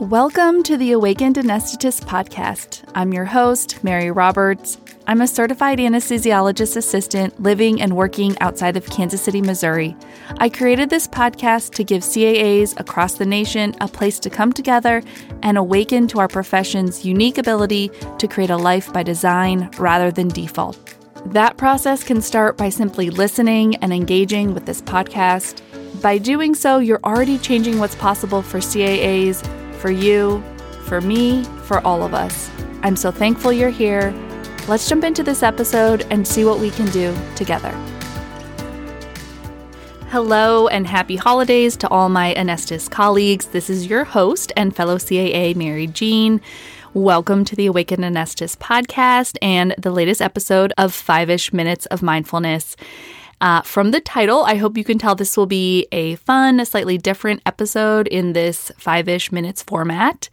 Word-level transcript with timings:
Welcome 0.00 0.64
to 0.64 0.76
the 0.76 0.90
Awakened 0.90 1.36
Anesthetist 1.36 2.02
podcast. 2.06 2.82
I'm 2.96 3.12
your 3.12 3.26
host, 3.26 3.84
Mary 3.84 4.10
Roberts. 4.10 4.76
I'm 5.06 5.20
a 5.20 5.28
certified 5.28 5.78
anesthesiologist 5.78 6.76
assistant 6.76 7.40
living 7.40 7.80
and 7.80 7.96
working 7.96 8.36
outside 8.40 8.76
of 8.76 8.90
Kansas 8.90 9.22
City, 9.22 9.40
Missouri. 9.40 9.96
I 10.38 10.48
created 10.48 10.90
this 10.90 11.06
podcast 11.06 11.74
to 11.74 11.84
give 11.84 12.02
CAAs 12.02 12.78
across 12.80 13.14
the 13.14 13.24
nation 13.24 13.72
a 13.80 13.86
place 13.86 14.18
to 14.18 14.30
come 14.30 14.52
together 14.52 15.00
and 15.44 15.56
awaken 15.56 16.08
to 16.08 16.18
our 16.18 16.28
profession's 16.28 17.04
unique 17.04 17.38
ability 17.38 17.92
to 18.18 18.26
create 18.26 18.50
a 18.50 18.56
life 18.56 18.92
by 18.92 19.04
design 19.04 19.70
rather 19.78 20.10
than 20.10 20.26
default. 20.26 20.76
That 21.26 21.56
process 21.56 22.02
can 22.02 22.20
start 22.20 22.56
by 22.56 22.68
simply 22.68 23.10
listening 23.10 23.76
and 23.76 23.92
engaging 23.92 24.54
with 24.54 24.66
this 24.66 24.82
podcast. 24.82 25.62
By 26.02 26.18
doing 26.18 26.56
so, 26.56 26.78
you're 26.78 27.00
already 27.04 27.38
changing 27.38 27.78
what's 27.78 27.94
possible 27.94 28.42
for 28.42 28.58
CAAs 28.58 29.48
for 29.84 29.90
you, 29.90 30.42
for 30.86 31.02
me, 31.02 31.44
for 31.64 31.86
all 31.86 32.02
of 32.02 32.14
us. 32.14 32.50
I'm 32.82 32.96
so 32.96 33.10
thankful 33.10 33.52
you're 33.52 33.68
here. 33.68 34.14
Let's 34.66 34.88
jump 34.88 35.04
into 35.04 35.22
this 35.22 35.42
episode 35.42 36.06
and 36.08 36.26
see 36.26 36.42
what 36.42 36.58
we 36.58 36.70
can 36.70 36.86
do 36.86 37.14
together. 37.36 37.70
Hello 40.08 40.68
and 40.68 40.86
happy 40.86 41.16
holidays 41.16 41.76
to 41.76 41.88
all 41.90 42.08
my 42.08 42.32
anesthetist 42.32 42.92
colleagues. 42.92 43.48
This 43.48 43.68
is 43.68 43.86
your 43.86 44.04
host 44.04 44.54
and 44.56 44.74
fellow 44.74 44.96
CAA, 44.96 45.54
Mary 45.54 45.86
Jean. 45.86 46.40
Welcome 46.94 47.44
to 47.44 47.54
the 47.54 47.66
Awakened 47.66 48.04
Anesthetist 48.04 48.56
podcast 48.56 49.36
and 49.42 49.74
the 49.76 49.90
latest 49.90 50.22
episode 50.22 50.72
of 50.78 50.94
Five 50.94 51.28
ish 51.28 51.52
Minutes 51.52 51.84
of 51.86 52.00
Mindfulness. 52.00 52.74
Uh, 53.44 53.60
from 53.60 53.90
the 53.90 54.00
title, 54.00 54.42
I 54.44 54.54
hope 54.54 54.78
you 54.78 54.84
can 54.84 54.96
tell 54.96 55.14
this 55.14 55.36
will 55.36 55.44
be 55.44 55.86
a 55.92 56.14
fun, 56.14 56.60
a 56.60 56.64
slightly 56.64 56.96
different 56.96 57.42
episode 57.44 58.06
in 58.06 58.32
this 58.32 58.72
five 58.78 59.06
ish 59.06 59.30
minutes 59.32 59.62
format. 59.62 60.30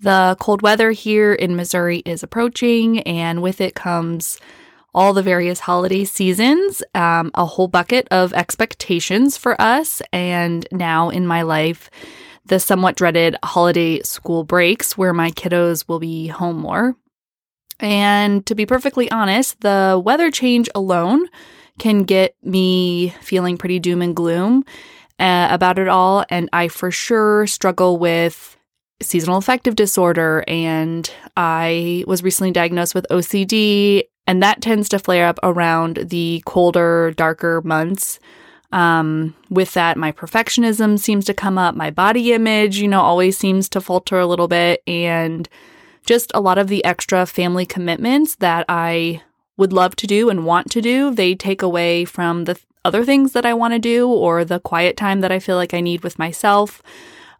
The 0.00 0.34
cold 0.40 0.62
weather 0.62 0.92
here 0.92 1.34
in 1.34 1.56
Missouri 1.56 1.98
is 2.06 2.22
approaching, 2.22 3.00
and 3.00 3.42
with 3.42 3.60
it 3.60 3.74
comes 3.74 4.40
all 4.94 5.12
the 5.12 5.22
various 5.22 5.60
holiday 5.60 6.06
seasons, 6.06 6.82
um, 6.94 7.30
a 7.34 7.44
whole 7.44 7.68
bucket 7.68 8.08
of 8.10 8.32
expectations 8.32 9.36
for 9.36 9.60
us, 9.60 10.00
and 10.10 10.66
now 10.72 11.10
in 11.10 11.26
my 11.26 11.42
life, 11.42 11.90
the 12.46 12.58
somewhat 12.58 12.96
dreaded 12.96 13.36
holiday 13.44 14.00
school 14.00 14.42
breaks 14.42 14.96
where 14.96 15.12
my 15.12 15.30
kiddos 15.32 15.86
will 15.86 15.98
be 15.98 16.28
home 16.28 16.56
more. 16.56 16.96
And 17.78 18.46
to 18.46 18.54
be 18.54 18.64
perfectly 18.64 19.10
honest, 19.10 19.60
the 19.60 20.00
weather 20.02 20.30
change 20.30 20.70
alone 20.74 21.28
can 21.78 22.04
get 22.04 22.34
me 22.42 23.10
feeling 23.20 23.56
pretty 23.56 23.78
doom 23.78 24.02
and 24.02 24.14
gloom 24.14 24.64
uh, 25.18 25.48
about 25.50 25.78
it 25.78 25.88
all. 25.88 26.24
And 26.30 26.48
I 26.52 26.68
for 26.68 26.90
sure 26.90 27.46
struggle 27.46 27.98
with 27.98 28.56
seasonal 29.00 29.38
affective 29.38 29.76
disorder. 29.76 30.44
And 30.48 31.10
I 31.36 32.04
was 32.06 32.22
recently 32.22 32.50
diagnosed 32.50 32.94
with 32.94 33.06
OCD, 33.10 34.04
and 34.26 34.42
that 34.42 34.60
tends 34.60 34.88
to 34.90 34.98
flare 34.98 35.26
up 35.26 35.38
around 35.42 35.96
the 36.08 36.42
colder, 36.46 37.12
darker 37.16 37.62
months. 37.62 38.18
Um, 38.70 39.34
with 39.48 39.72
that, 39.74 39.96
my 39.96 40.12
perfectionism 40.12 40.98
seems 40.98 41.24
to 41.26 41.34
come 41.34 41.56
up. 41.56 41.74
My 41.74 41.90
body 41.90 42.32
image, 42.32 42.78
you 42.78 42.88
know, 42.88 43.00
always 43.00 43.38
seems 43.38 43.68
to 43.70 43.80
falter 43.80 44.18
a 44.18 44.26
little 44.26 44.48
bit. 44.48 44.82
And 44.86 45.48
just 46.04 46.30
a 46.34 46.40
lot 46.40 46.58
of 46.58 46.68
the 46.68 46.84
extra 46.84 47.24
family 47.24 47.64
commitments 47.64 48.36
that 48.36 48.64
I 48.68 49.22
would 49.58 49.72
love 49.72 49.94
to 49.96 50.06
do 50.06 50.30
and 50.30 50.46
want 50.46 50.70
to 50.70 50.80
do, 50.80 51.14
they 51.14 51.34
take 51.34 51.60
away 51.60 52.06
from 52.06 52.44
the 52.44 52.58
other 52.84 53.04
things 53.04 53.32
that 53.32 53.44
I 53.44 53.52
want 53.52 53.74
to 53.74 53.78
do 53.78 54.08
or 54.08 54.44
the 54.44 54.60
quiet 54.60 54.96
time 54.96 55.20
that 55.20 55.32
I 55.32 55.40
feel 55.40 55.56
like 55.56 55.74
I 55.74 55.80
need 55.80 56.02
with 56.02 56.18
myself. 56.18 56.82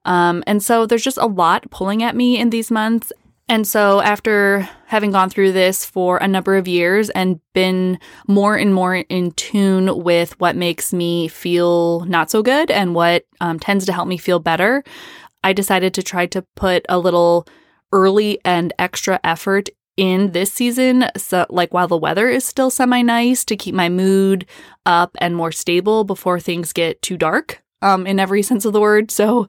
Um, 0.04 0.44
and 0.46 0.62
so 0.62 0.84
there's 0.84 1.04
just 1.04 1.16
a 1.16 1.26
lot 1.26 1.70
pulling 1.70 2.02
at 2.02 2.16
me 2.16 2.38
in 2.38 2.50
these 2.50 2.70
months. 2.70 3.12
And 3.50 3.66
so, 3.66 4.02
after 4.02 4.68
having 4.86 5.10
gone 5.10 5.30
through 5.30 5.52
this 5.52 5.82
for 5.82 6.18
a 6.18 6.28
number 6.28 6.56
of 6.56 6.68
years 6.68 7.08
and 7.08 7.40
been 7.54 7.98
more 8.26 8.56
and 8.56 8.74
more 8.74 8.96
in 8.96 9.30
tune 9.32 10.02
with 10.04 10.38
what 10.38 10.54
makes 10.54 10.92
me 10.92 11.28
feel 11.28 12.00
not 12.00 12.30
so 12.30 12.42
good 12.42 12.70
and 12.70 12.94
what 12.94 13.24
um, 13.40 13.58
tends 13.58 13.86
to 13.86 13.92
help 13.94 14.06
me 14.06 14.18
feel 14.18 14.38
better, 14.38 14.84
I 15.42 15.54
decided 15.54 15.94
to 15.94 16.02
try 16.02 16.26
to 16.26 16.42
put 16.56 16.84
a 16.90 16.98
little 16.98 17.46
early 17.90 18.38
and 18.44 18.74
extra 18.78 19.18
effort 19.24 19.70
in 19.98 20.30
this 20.30 20.52
season, 20.52 21.06
so 21.16 21.44
like 21.50 21.74
while 21.74 21.88
the 21.88 21.96
weather 21.96 22.28
is 22.28 22.44
still 22.44 22.70
semi 22.70 23.02
nice 23.02 23.44
to 23.44 23.56
keep 23.56 23.74
my 23.74 23.88
mood 23.88 24.46
up 24.86 25.16
and 25.20 25.34
more 25.34 25.52
stable 25.52 26.04
before 26.04 26.38
things 26.38 26.72
get 26.72 27.02
too 27.02 27.16
dark, 27.16 27.62
um, 27.82 28.06
in 28.06 28.20
every 28.20 28.42
sense 28.42 28.64
of 28.64 28.72
the 28.72 28.80
word. 28.80 29.10
So 29.10 29.48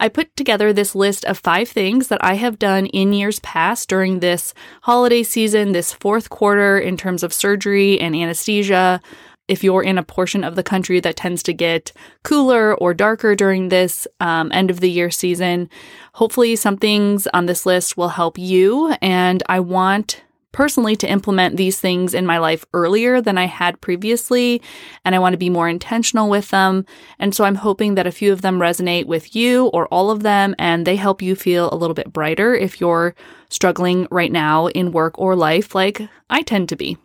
I 0.00 0.08
put 0.08 0.34
together 0.34 0.72
this 0.72 0.94
list 0.94 1.24
of 1.26 1.38
five 1.38 1.68
things 1.68 2.08
that 2.08 2.24
I 2.24 2.34
have 2.34 2.58
done 2.58 2.86
in 2.86 3.12
years 3.12 3.38
past 3.40 3.88
during 3.88 4.18
this 4.18 4.54
holiday 4.82 5.22
season, 5.22 5.72
this 5.72 5.92
fourth 5.92 6.30
quarter 6.30 6.78
in 6.78 6.96
terms 6.96 7.22
of 7.22 7.32
surgery 7.32 8.00
and 8.00 8.16
anesthesia, 8.16 9.00
if 9.48 9.64
you're 9.64 9.82
in 9.82 9.98
a 9.98 10.02
portion 10.02 10.44
of 10.44 10.56
the 10.56 10.62
country 10.62 11.00
that 11.00 11.16
tends 11.16 11.42
to 11.42 11.52
get 11.52 11.92
cooler 12.22 12.74
or 12.74 12.94
darker 12.94 13.34
during 13.34 13.68
this 13.68 14.06
um, 14.20 14.50
end 14.52 14.70
of 14.70 14.80
the 14.80 14.90
year 14.90 15.10
season, 15.10 15.68
hopefully 16.14 16.56
some 16.56 16.76
things 16.76 17.26
on 17.34 17.46
this 17.46 17.66
list 17.66 17.96
will 17.96 18.08
help 18.08 18.38
you. 18.38 18.94
And 19.02 19.42
I 19.48 19.60
want 19.60 20.22
personally 20.52 20.94
to 20.94 21.10
implement 21.10 21.56
these 21.56 21.80
things 21.80 22.14
in 22.14 22.26
my 22.26 22.38
life 22.38 22.64
earlier 22.74 23.20
than 23.20 23.38
I 23.38 23.46
had 23.46 23.80
previously, 23.80 24.62
and 25.04 25.14
I 25.14 25.18
want 25.18 25.32
to 25.32 25.38
be 25.38 25.50
more 25.50 25.68
intentional 25.68 26.28
with 26.28 26.50
them. 26.50 26.84
And 27.18 27.34
so 27.34 27.44
I'm 27.44 27.54
hoping 27.56 27.94
that 27.94 28.06
a 28.06 28.12
few 28.12 28.32
of 28.32 28.42
them 28.42 28.58
resonate 28.58 29.06
with 29.06 29.34
you 29.34 29.66
or 29.68 29.86
all 29.88 30.10
of 30.10 30.22
them, 30.22 30.54
and 30.58 30.86
they 30.86 30.96
help 30.96 31.22
you 31.22 31.34
feel 31.34 31.70
a 31.72 31.76
little 31.76 31.94
bit 31.94 32.12
brighter 32.12 32.54
if 32.54 32.80
you're 32.80 33.14
struggling 33.48 34.06
right 34.10 34.30
now 34.30 34.68
in 34.68 34.92
work 34.92 35.18
or 35.18 35.34
life 35.34 35.74
like 35.74 36.02
I 36.30 36.42
tend 36.42 36.68
to 36.68 36.76
be. 36.76 36.98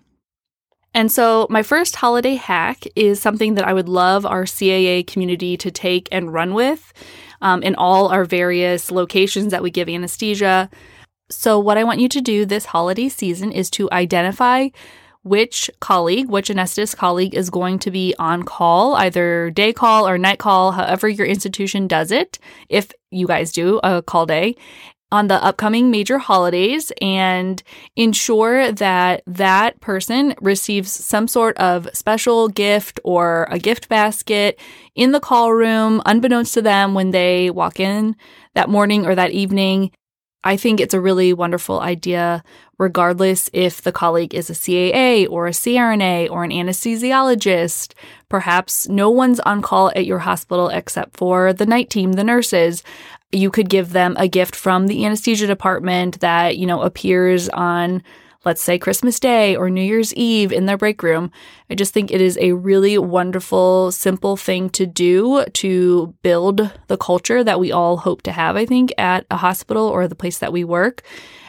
And 0.98 1.12
so, 1.12 1.46
my 1.52 1.62
first 1.62 1.96
holiday 1.98 2.34
hack 2.34 2.86
is 2.96 3.22
something 3.22 3.54
that 3.54 3.68
I 3.68 3.72
would 3.72 3.88
love 3.88 4.26
our 4.26 4.46
CAA 4.46 5.06
community 5.06 5.56
to 5.56 5.70
take 5.70 6.08
and 6.12 6.34
run 6.34 6.56
with 6.56 6.92
um, 7.40 7.62
in 7.62 7.76
all 7.76 8.08
our 8.08 8.26
various 8.26 8.90
locations 8.90 9.52
that 9.52 9.62
we 9.62 9.70
give 9.70 9.88
anesthesia. 9.88 10.72
So, 11.30 11.60
what 11.60 11.78
I 11.78 11.84
want 11.84 12.00
you 12.00 12.10
to 12.10 12.20
do 12.20 12.48
this 12.48 12.66
holiday 12.66 13.10
season 13.10 13.52
is 13.52 13.70
to 13.78 13.88
identify 13.92 14.70
which 15.22 15.70
colleague, 15.82 16.30
which 16.30 16.50
anesthetist 16.50 16.98
colleague 16.98 17.36
is 17.36 17.52
going 17.52 17.78
to 17.78 17.92
be 17.92 18.16
on 18.18 18.42
call, 18.42 18.96
either 18.96 19.52
day 19.52 19.74
call 19.74 20.08
or 20.08 20.18
night 20.18 20.40
call, 20.40 20.72
however 20.72 21.08
your 21.08 21.28
institution 21.28 21.88
does 21.88 22.12
it, 22.12 22.40
if 22.70 22.92
you 23.12 23.28
guys 23.28 23.52
do 23.52 23.80
a 23.84 24.02
call 24.02 24.26
day, 24.26 24.56
on 25.12 25.28
the 25.28 25.42
upcoming 25.44 25.90
major 25.90 26.18
holidays 26.18 26.92
and 27.02 27.64
ensure 27.96 28.72
that 28.74 29.24
that 29.26 29.80
person 29.80 30.36
receives 30.42 30.92
some 30.92 31.28
sort 31.28 31.58
of 31.58 31.88
special 31.94 32.50
gift 32.50 33.00
or 33.04 33.48
a 33.50 33.58
gift 33.58 33.88
basket 33.88 34.60
in 34.96 35.14
the 35.14 35.20
call 35.20 35.54
room, 35.54 36.02
unbeknownst 36.06 36.54
to 36.56 36.62
them 36.62 36.94
when 36.94 37.12
they 37.12 37.50
walk 37.50 37.80
in 37.80 38.16
that 38.56 38.70
morning 38.70 39.06
or 39.06 39.16
that 39.16 39.32
evening. 39.32 39.92
I 40.44 40.58
think 40.58 40.80
it's 40.80 40.94
a 40.94 41.02
really 41.02 41.34
wonderful 41.34 41.80
idea, 41.80 42.44
regardless 42.78 43.50
if 43.54 43.82
the 43.82 43.92
colleague 43.92 44.36
is 44.36 44.50
a 44.50 44.54
CAA 44.54 45.28
or 45.30 45.48
a 45.48 45.52
CRNA 45.52 46.30
or 46.30 46.44
an 46.44 46.52
anesthesiologist. 46.52 47.94
Perhaps 48.30 48.88
no 48.88 49.10
one's 49.10 49.40
on 49.42 49.62
call 49.62 49.92
at 49.96 50.06
your 50.06 50.20
hospital 50.20 50.70
except 50.70 51.18
for 51.18 51.54
the 51.54 51.66
night 51.66 51.90
team, 51.90 52.14
the 52.14 52.24
nurses 52.24 52.84
you 53.32 53.52
could 53.52 53.70
give 53.70 53.92
them 53.92 54.16
a 54.18 54.28
gift 54.28 54.56
from 54.56 54.88
the 54.88 55.06
anesthesia 55.06 55.48
department 55.48 56.20
that, 56.22 56.58
you 56.58 56.66
know, 56.66 56.82
appears 56.82 57.50
on, 57.50 58.02
let's 58.46 58.62
say, 58.62 58.80
Christmas 58.80 59.20
Day 59.20 59.56
or 59.56 59.70
New 59.70 59.82
Year's 59.82 60.14
Eve 60.14 60.54
in 60.54 60.66
their 60.66 60.78
break 60.78 61.04
room. 61.04 61.32
I 61.70 61.76
just 61.76 61.94
think 61.94 62.10
it 62.10 62.22
is 62.22 62.38
a 62.40 62.54
really 62.54 62.98
wonderful, 62.98 63.92
simple 63.92 64.38
thing 64.38 64.70
to 64.72 64.86
do 64.86 65.44
to 65.46 66.16
build 66.22 66.72
the 66.88 66.98
culture 66.98 67.44
that 67.44 67.60
we 67.60 67.72
all 67.72 67.98
hope 67.98 68.22
to 68.24 68.32
have, 68.32 68.56
I 68.56 68.66
think, 68.66 68.94
at 68.98 69.26
a 69.30 69.38
hospital 69.38 69.88
or 69.88 70.08
the 70.08 70.16
place 70.16 70.38
that 70.40 70.54
we 70.54 70.64
work. 70.64 71.04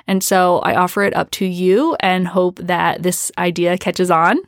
And 0.09 0.25
so 0.25 0.59
I 0.61 0.75
offer 0.75 1.03
it 1.05 1.15
up 1.15 1.31
to 1.33 1.45
you 1.45 1.95
and 2.01 2.27
hope 2.27 2.59
that 2.61 3.03
this 3.03 3.31
idea 3.37 3.77
catches 3.77 4.11
on. 4.11 4.39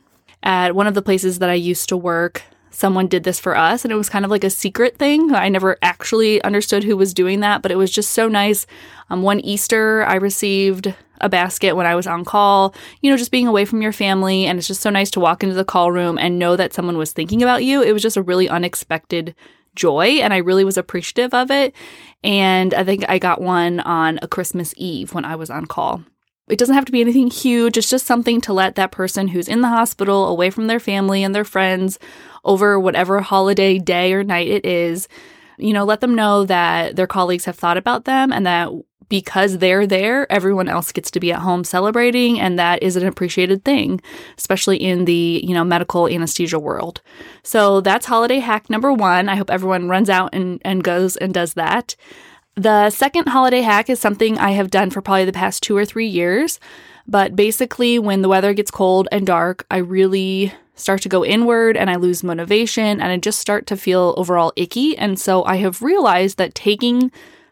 At 0.43 0.75
one 0.75 0.87
of 0.87 0.95
the 0.95 1.03
places 1.03 1.37
that 1.37 1.51
I 1.51 1.53
used 1.53 1.87
to 1.89 1.95
work, 1.95 2.41
someone 2.71 3.05
did 3.05 3.23
this 3.23 3.39
for 3.39 3.55
us 3.55 3.85
and 3.85 3.91
it 3.91 3.95
was 3.95 4.09
kind 4.09 4.25
of 4.25 4.31
like 4.31 4.43
a 4.43 4.49
secret 4.49 4.97
thing. 4.97 5.35
I 5.35 5.49
never 5.49 5.77
actually 5.83 6.41
understood 6.41 6.83
who 6.83 6.97
was 6.97 7.13
doing 7.13 7.41
that, 7.41 7.61
but 7.61 7.71
it 7.71 7.75
was 7.75 7.91
just 7.91 8.11
so 8.11 8.27
nice. 8.27 8.65
Um, 9.11 9.21
one 9.21 9.39
Easter, 9.41 10.03
I 10.05 10.15
received 10.15 10.93
a 11.19 11.29
basket 11.29 11.75
when 11.75 11.85
I 11.85 11.93
was 11.93 12.07
on 12.07 12.25
call, 12.25 12.73
you 13.01 13.11
know, 13.11 13.17
just 13.17 13.29
being 13.29 13.47
away 13.47 13.65
from 13.65 13.83
your 13.83 13.93
family. 13.93 14.45
And 14.47 14.57
it's 14.57 14.67
just 14.67 14.81
so 14.81 14.89
nice 14.89 15.11
to 15.11 15.19
walk 15.19 15.43
into 15.43 15.55
the 15.55 15.63
call 15.63 15.91
room 15.91 16.17
and 16.17 16.39
know 16.39 16.55
that 16.55 16.73
someone 16.73 16.97
was 16.97 17.13
thinking 17.13 17.43
about 17.43 17.63
you. 17.63 17.83
It 17.83 17.93
was 17.93 18.01
just 18.01 18.17
a 18.17 18.23
really 18.23 18.49
unexpected 18.49 19.35
joy 19.75 20.19
and 20.21 20.33
I 20.33 20.37
really 20.37 20.63
was 20.63 20.77
appreciative 20.77 21.33
of 21.33 21.51
it. 21.51 21.73
And 22.23 22.73
I 22.73 22.83
think 22.83 23.05
I 23.09 23.19
got 23.19 23.41
one 23.41 23.79
on 23.79 24.19
a 24.21 24.27
Christmas 24.27 24.73
Eve 24.77 25.13
when 25.13 25.25
I 25.25 25.35
was 25.35 25.49
on 25.49 25.65
call. 25.65 26.03
It 26.49 26.59
doesn't 26.59 26.75
have 26.75 26.85
to 26.85 26.91
be 26.91 27.01
anything 27.01 27.29
huge. 27.29 27.77
It's 27.77 27.89
just 27.89 28.05
something 28.05 28.41
to 28.41 28.51
let 28.53 28.75
that 28.75 28.91
person 28.91 29.29
who's 29.29 29.47
in 29.47 29.61
the 29.61 29.69
hospital, 29.69 30.27
away 30.27 30.49
from 30.49 30.67
their 30.67 30.81
family 30.81 31.23
and 31.23 31.33
their 31.33 31.45
friends, 31.45 31.97
over 32.43 32.77
whatever 32.79 33.21
holiday 33.21 33.79
day 33.79 34.11
or 34.11 34.23
night 34.23 34.47
it 34.47 34.65
is, 34.65 35.07
You 35.61 35.73
know, 35.73 35.85
let 35.85 36.01
them 36.01 36.15
know 36.15 36.43
that 36.45 36.95
their 36.95 37.07
colleagues 37.07 37.45
have 37.45 37.55
thought 37.55 37.77
about 37.77 38.05
them 38.05 38.33
and 38.33 38.45
that 38.47 38.71
because 39.11 39.57
they're 39.57 39.85
there, 39.85 40.25
everyone 40.31 40.69
else 40.69 40.93
gets 40.93 41.11
to 41.11 41.19
be 41.19 41.33
at 41.33 41.39
home 41.39 41.65
celebrating, 41.65 42.39
and 42.39 42.57
that 42.57 42.81
is 42.81 42.95
an 42.95 43.05
appreciated 43.05 43.65
thing, 43.65 44.01
especially 44.37 44.77
in 44.77 45.03
the 45.03 45.41
you 45.43 45.53
know 45.53 45.65
medical 45.65 46.07
anesthesia 46.07 46.57
world. 46.57 47.01
So 47.43 47.81
that's 47.81 48.05
holiday 48.05 48.39
hack 48.39 48.69
number 48.69 48.93
one. 48.93 49.27
I 49.27 49.35
hope 49.35 49.51
everyone 49.51 49.89
runs 49.89 50.09
out 50.09 50.33
and, 50.33 50.61
and 50.63 50.81
goes 50.81 51.17
and 51.17 51.33
does 51.33 51.55
that. 51.55 51.97
The 52.55 52.89
second 52.89 53.27
holiday 53.27 53.61
hack 53.61 53.89
is 53.89 53.99
something 53.99 54.37
I 54.37 54.51
have 54.51 54.71
done 54.71 54.89
for 54.91 55.01
probably 55.01 55.25
the 55.25 55.33
past 55.33 55.61
two 55.61 55.75
or 55.75 55.83
three 55.83 56.07
years. 56.07 56.57
But 57.05 57.35
basically, 57.35 57.99
when 57.99 58.21
the 58.21 58.29
weather 58.29 58.53
gets 58.53 58.71
cold 58.71 59.09
and 59.11 59.27
dark, 59.27 59.65
I 59.69 59.77
really 59.77 60.53
start 60.75 61.01
to 61.01 61.09
go 61.09 61.25
inward 61.25 61.75
and 61.75 61.89
I 61.89 61.97
lose 61.97 62.23
motivation 62.23 63.01
and 63.01 63.03
I 63.03 63.17
just 63.17 63.39
start 63.39 63.67
to 63.67 63.75
feel 63.75 64.13
overall 64.15 64.53
icky. 64.55 64.97
And 64.97 65.19
so 65.19 65.43
I 65.43 65.57
have 65.57 65.81
realized 65.81 66.37
that 66.37 66.55
taking 66.55 67.11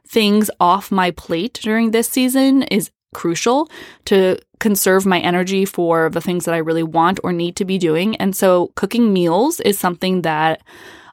things 0.10 0.50
off 0.60 0.92
my 0.92 1.12
plate 1.12 1.60
during 1.62 1.92
this 1.92 2.10
season 2.10 2.64
is 2.64 2.92
crucial 3.14 3.70
to 4.06 4.38
conserve 4.60 5.06
my 5.06 5.20
energy 5.20 5.66
for 5.66 6.10
the 6.10 6.22
things 6.22 6.46
that 6.46 6.54
I 6.54 6.60
really 6.60 6.84
want 6.84 7.20
or 7.24 7.32
need 7.32 7.56
to 7.58 7.66
be 7.66 7.78
doing. 7.78 8.16
And 8.18 8.36
so 8.36 8.72
cooking 8.76 9.14
meals 9.14 9.60
is 9.62 9.80
something 9.80 10.24
that 10.24 10.62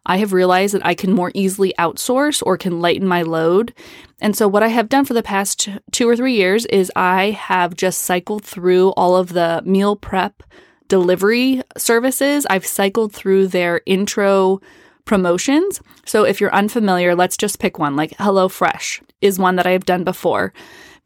I 0.07 0.19
have 0.19 0.33
realized 0.33 0.75
that 0.75 0.87
I 0.87 0.95
can 0.95 1.13
more 1.13 1.33
easily 1.35 1.75
outsource 1.79 2.43
or 2.45 2.57
can 2.57 2.81
lighten 2.81 3.09
my 3.09 3.23
load. 3.23 3.75
And 4.21 4.37
so, 4.37 4.47
what 4.47 4.63
I 4.63 4.69
have 4.69 4.89
done 4.89 5.05
for 5.05 5.15
the 5.15 5.23
past 5.23 5.69
two 5.91 6.09
or 6.09 6.17
three 6.17 6.35
years 6.35 6.65
is 6.67 6.93
I 6.95 7.33
have 7.33 7.75
just 7.75 8.03
cycled 8.03 8.45
through 8.45 8.91
all 8.91 9.17
of 9.17 9.33
the 9.33 9.63
meal 9.67 9.97
prep 9.97 10.45
delivery 10.89 11.63
services. 11.77 12.47
I've 12.49 12.65
cycled 12.65 13.13
through 13.13 13.49
their 13.49 13.83
intro 13.85 14.61
promotions. 15.07 15.81
So 16.05 16.25
if 16.25 16.41
you're 16.41 16.55
unfamiliar, 16.55 17.15
let's 17.15 17.39
just 17.39 17.59
pick 17.59 17.79
one 17.79 17.97
like 17.97 18.11
HelloFresh 18.19 19.01
is 19.23 19.39
one 19.39 19.57
that 19.57 19.67
I've 19.67 19.87
done 19.87 20.05
before. 20.05 20.53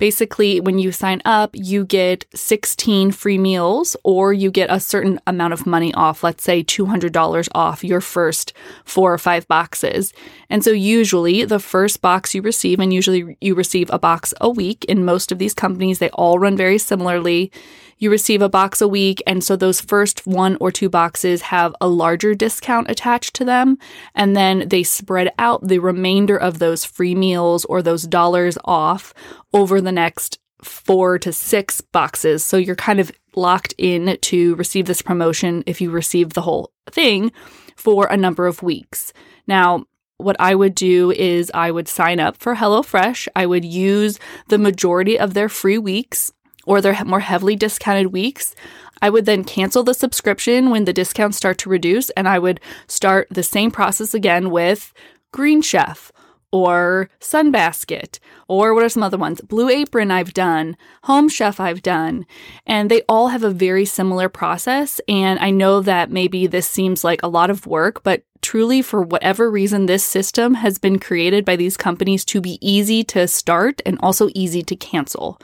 Basically, 0.00 0.60
when 0.60 0.78
you 0.78 0.92
sign 0.92 1.20
up, 1.26 1.50
you 1.52 1.84
get 1.84 2.24
16 2.34 3.12
free 3.12 3.36
meals 3.36 3.98
or 4.02 4.32
you 4.32 4.50
get 4.50 4.70
a 4.70 4.80
certain 4.80 5.20
amount 5.26 5.52
of 5.52 5.66
money 5.66 5.92
off, 5.92 6.24
let's 6.24 6.42
say 6.42 6.64
$200 6.64 7.48
off 7.54 7.84
your 7.84 8.00
first 8.00 8.54
four 8.82 9.12
or 9.12 9.18
five 9.18 9.46
boxes. 9.46 10.14
And 10.48 10.64
so, 10.64 10.70
usually, 10.70 11.44
the 11.44 11.58
first 11.58 12.00
box 12.00 12.34
you 12.34 12.40
receive, 12.40 12.80
and 12.80 12.94
usually 12.94 13.36
you 13.42 13.54
receive 13.54 13.90
a 13.90 13.98
box 13.98 14.32
a 14.40 14.48
week 14.48 14.86
in 14.86 15.04
most 15.04 15.30
of 15.32 15.38
these 15.38 15.52
companies, 15.52 15.98
they 15.98 16.08
all 16.10 16.38
run 16.38 16.56
very 16.56 16.78
similarly 16.78 17.52
you 18.00 18.10
receive 18.10 18.40
a 18.42 18.48
box 18.48 18.80
a 18.80 18.88
week. 18.88 19.22
And 19.26 19.44
so 19.44 19.54
those 19.54 19.80
first 19.80 20.26
one 20.26 20.56
or 20.58 20.72
two 20.72 20.88
boxes 20.88 21.42
have 21.42 21.76
a 21.80 21.86
larger 21.86 22.34
discount 22.34 22.90
attached 22.90 23.34
to 23.34 23.44
them. 23.44 23.78
And 24.14 24.34
then 24.34 24.68
they 24.68 24.82
spread 24.82 25.32
out 25.38 25.68
the 25.68 25.78
remainder 25.78 26.36
of 26.36 26.58
those 26.58 26.84
free 26.84 27.14
meals 27.14 27.64
or 27.66 27.82
those 27.82 28.04
dollars 28.04 28.56
off 28.64 29.14
over 29.52 29.80
the 29.80 29.92
next 29.92 30.38
four 30.62 31.18
to 31.18 31.32
six 31.32 31.80
boxes. 31.80 32.44
So 32.44 32.56
you're 32.56 32.76
kind 32.76 33.00
of 33.00 33.10
locked 33.34 33.74
in 33.78 34.18
to 34.20 34.54
receive 34.56 34.86
this 34.86 35.02
promotion 35.02 35.62
if 35.66 35.80
you 35.80 35.90
receive 35.90 36.34
the 36.34 36.42
whole 36.42 36.72
thing 36.90 37.32
for 37.76 38.06
a 38.06 38.16
number 38.16 38.46
of 38.46 38.62
weeks. 38.62 39.12
Now, 39.46 39.86
what 40.18 40.36
I 40.38 40.54
would 40.54 40.74
do 40.74 41.12
is 41.12 41.50
I 41.54 41.70
would 41.70 41.88
sign 41.88 42.20
up 42.20 42.36
for 42.36 42.56
HelloFresh. 42.56 43.28
I 43.34 43.46
would 43.46 43.64
use 43.64 44.18
the 44.48 44.58
majority 44.58 45.18
of 45.18 45.32
their 45.32 45.48
free 45.48 45.78
weeks 45.78 46.30
or 46.66 46.80
their 46.80 47.04
more 47.04 47.20
heavily 47.20 47.56
discounted 47.56 48.12
weeks, 48.12 48.54
I 49.02 49.10
would 49.10 49.26
then 49.26 49.44
cancel 49.44 49.82
the 49.82 49.94
subscription 49.94 50.70
when 50.70 50.84
the 50.84 50.92
discounts 50.92 51.36
start 51.36 51.58
to 51.58 51.70
reduce, 51.70 52.10
and 52.10 52.28
I 52.28 52.38
would 52.38 52.60
start 52.86 53.28
the 53.30 53.42
same 53.42 53.70
process 53.70 54.14
again 54.14 54.50
with 54.50 54.92
Green 55.32 55.62
Chef 55.62 56.12
or 56.52 57.08
Sunbasket, 57.20 58.18
or 58.48 58.74
what 58.74 58.82
are 58.82 58.88
some 58.88 59.02
other 59.02 59.18
ones? 59.18 59.40
Blue 59.40 59.68
Apron, 59.68 60.10
I've 60.10 60.34
done, 60.34 60.76
Home 61.04 61.28
Chef, 61.28 61.60
I've 61.60 61.82
done. 61.82 62.26
And 62.66 62.90
they 62.90 63.02
all 63.08 63.28
have 63.28 63.44
a 63.44 63.50
very 63.50 63.84
similar 63.84 64.28
process. 64.28 65.00
And 65.08 65.38
I 65.38 65.50
know 65.50 65.80
that 65.80 66.10
maybe 66.10 66.46
this 66.46 66.66
seems 66.66 67.04
like 67.04 67.22
a 67.22 67.28
lot 67.28 67.50
of 67.50 67.66
work, 67.66 68.02
but 68.02 68.24
truly, 68.42 68.82
for 68.82 69.02
whatever 69.02 69.50
reason, 69.50 69.86
this 69.86 70.04
system 70.04 70.54
has 70.54 70.78
been 70.78 70.98
created 70.98 71.44
by 71.44 71.56
these 71.56 71.76
companies 71.76 72.24
to 72.26 72.40
be 72.40 72.58
easy 72.60 73.04
to 73.04 73.28
start 73.28 73.80
and 73.86 73.98
also 74.00 74.28
easy 74.34 74.62
to 74.62 74.74
cancel. 74.74 75.40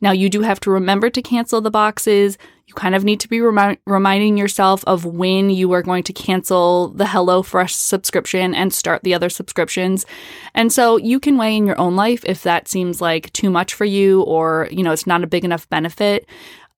Now, 0.00 0.10
you 0.10 0.28
do 0.28 0.42
have 0.42 0.60
to 0.60 0.70
remember 0.70 1.08
to 1.08 1.22
cancel 1.22 1.60
the 1.60 1.70
boxes. 1.70 2.36
You 2.66 2.74
kind 2.74 2.94
of 2.94 3.04
need 3.04 3.20
to 3.20 3.28
be 3.28 3.40
remi- 3.40 3.78
reminding 3.86 4.36
yourself 4.38 4.82
of 4.86 5.04
when 5.04 5.50
you 5.50 5.72
are 5.72 5.82
going 5.82 6.02
to 6.04 6.12
cancel 6.12 6.88
the 6.88 7.04
HelloFresh 7.04 7.70
subscription 7.70 8.54
and 8.54 8.72
start 8.72 9.02
the 9.02 9.14
other 9.14 9.28
subscriptions. 9.28 10.06
And 10.54 10.72
so 10.72 10.96
you 10.96 11.20
can 11.20 11.36
weigh 11.36 11.56
in 11.56 11.66
your 11.66 11.78
own 11.78 11.94
life 11.94 12.24
if 12.24 12.42
that 12.42 12.68
seems 12.68 13.00
like 13.00 13.32
too 13.32 13.50
much 13.50 13.74
for 13.74 13.84
you 13.84 14.22
or, 14.22 14.68
you 14.70 14.82
know, 14.82 14.92
it's 14.92 15.06
not 15.06 15.22
a 15.22 15.28
big 15.28 15.44
enough 15.44 15.68
benefit 15.68 16.26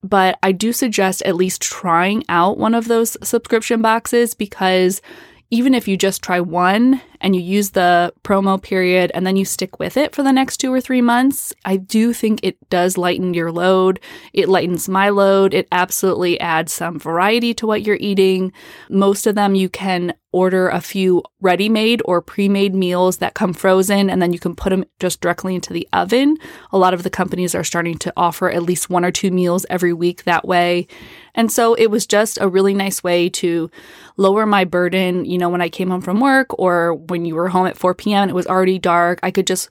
but 0.03 0.39
I 0.43 0.53
do 0.53 0.73
suggest 0.73 1.23
at 1.23 1.37
least 1.37 1.63
trying 1.63 2.23
out 2.29 2.59
one 2.59 2.75
of 2.75 2.87
those 2.87 3.17
subscription 3.23 3.83
boxes 3.83 4.35
because 4.35 5.03
even 5.51 5.75
if 5.75 5.87
you 5.87 5.97
just 5.97 6.23
try 6.23 6.41
one 6.41 7.01
and 7.21 7.35
you 7.35 7.43
use 7.43 7.71
the 7.71 8.13
promo 8.23 8.61
period 8.61 9.11
and 9.15 9.27
then 9.27 9.37
you 9.37 9.45
stick 9.45 9.79
with 9.79 9.97
it 9.97 10.15
for 10.15 10.23
the 10.23 10.33
next 10.33 10.59
two 10.59 10.73
or 10.73 10.81
three 10.81 11.03
months, 11.03 11.53
I 11.65 11.77
do 11.77 12.13
think 12.13 12.41
it 12.43 12.57
does 12.71 12.99
lighten 12.99 13.35
your 13.35 13.53
load. 13.53 14.01
It 14.33 14.49
lightens 14.49 14.89
my 14.89 15.09
load. 15.09 15.55
It 15.55 15.69
absolutely 15.73 16.39
adds 16.41 16.73
some 16.73 16.99
variety 16.99 17.55
to 17.55 17.67
what 17.67 17.83
you're 17.83 17.99
eating. 18.01 18.53
Most 18.89 19.27
of 19.27 19.35
them 19.35 19.55
you 19.55 19.69
can 19.69 20.15
order 20.37 20.69
a 20.69 20.83
few 20.83 21.23
ready 21.41 21.67
made 21.67 22.03
or 22.05 22.21
pre 22.21 22.47
made 22.47 22.75
meals 22.75 23.17
that 23.19 23.33
come 23.33 23.55
frozen 23.55 24.11
and 24.11 24.21
then 24.21 24.35
you 24.35 24.39
can 24.39 24.55
put 24.55 24.69
them 24.69 24.85
just 25.01 25.23
directly 25.23 25.55
into 25.55 25.73
the 25.73 25.89
oven. 25.95 26.37
A 26.73 26.79
lot 26.79 26.93
of 26.93 27.05
the 27.05 27.11
companies 27.11 27.55
are 27.55 27.65
starting 27.65 27.97
to 27.99 28.13
offer 28.19 28.51
at 28.51 28.63
least 28.63 28.91
one 28.91 29.03
or 29.03 29.11
two 29.11 29.31
meals 29.31 29.65
every 29.71 29.95
week 29.95 30.25
that 30.25 30.47
way. 30.47 30.89
And 31.35 31.51
so 31.51 31.73
it 31.75 31.91
was 31.91 32.07
just 32.07 32.39
a 32.39 32.49
really 32.49 32.75
nice 32.75 33.03
way 33.03 33.31
to 33.31 33.71
lower 34.19 34.45
my 34.45 34.65
burden, 34.65 35.25
you 35.25 35.39
know, 35.39 35.49
when 35.49 35.63
I 35.63 35.71
came 35.71 35.89
home 35.89 36.03
from 36.03 36.21
work 36.21 36.59
or 36.59 36.95
when 37.11 37.25
you 37.25 37.35
were 37.35 37.49
home 37.49 37.67
at 37.67 37.79
4 37.79 37.95
p.m. 37.95 38.23
and 38.23 38.31
it 38.31 38.35
was 38.35 38.47
already 38.47 38.79
dark. 38.79 39.21
I 39.23 39.31
could 39.31 39.47
just 39.47 39.69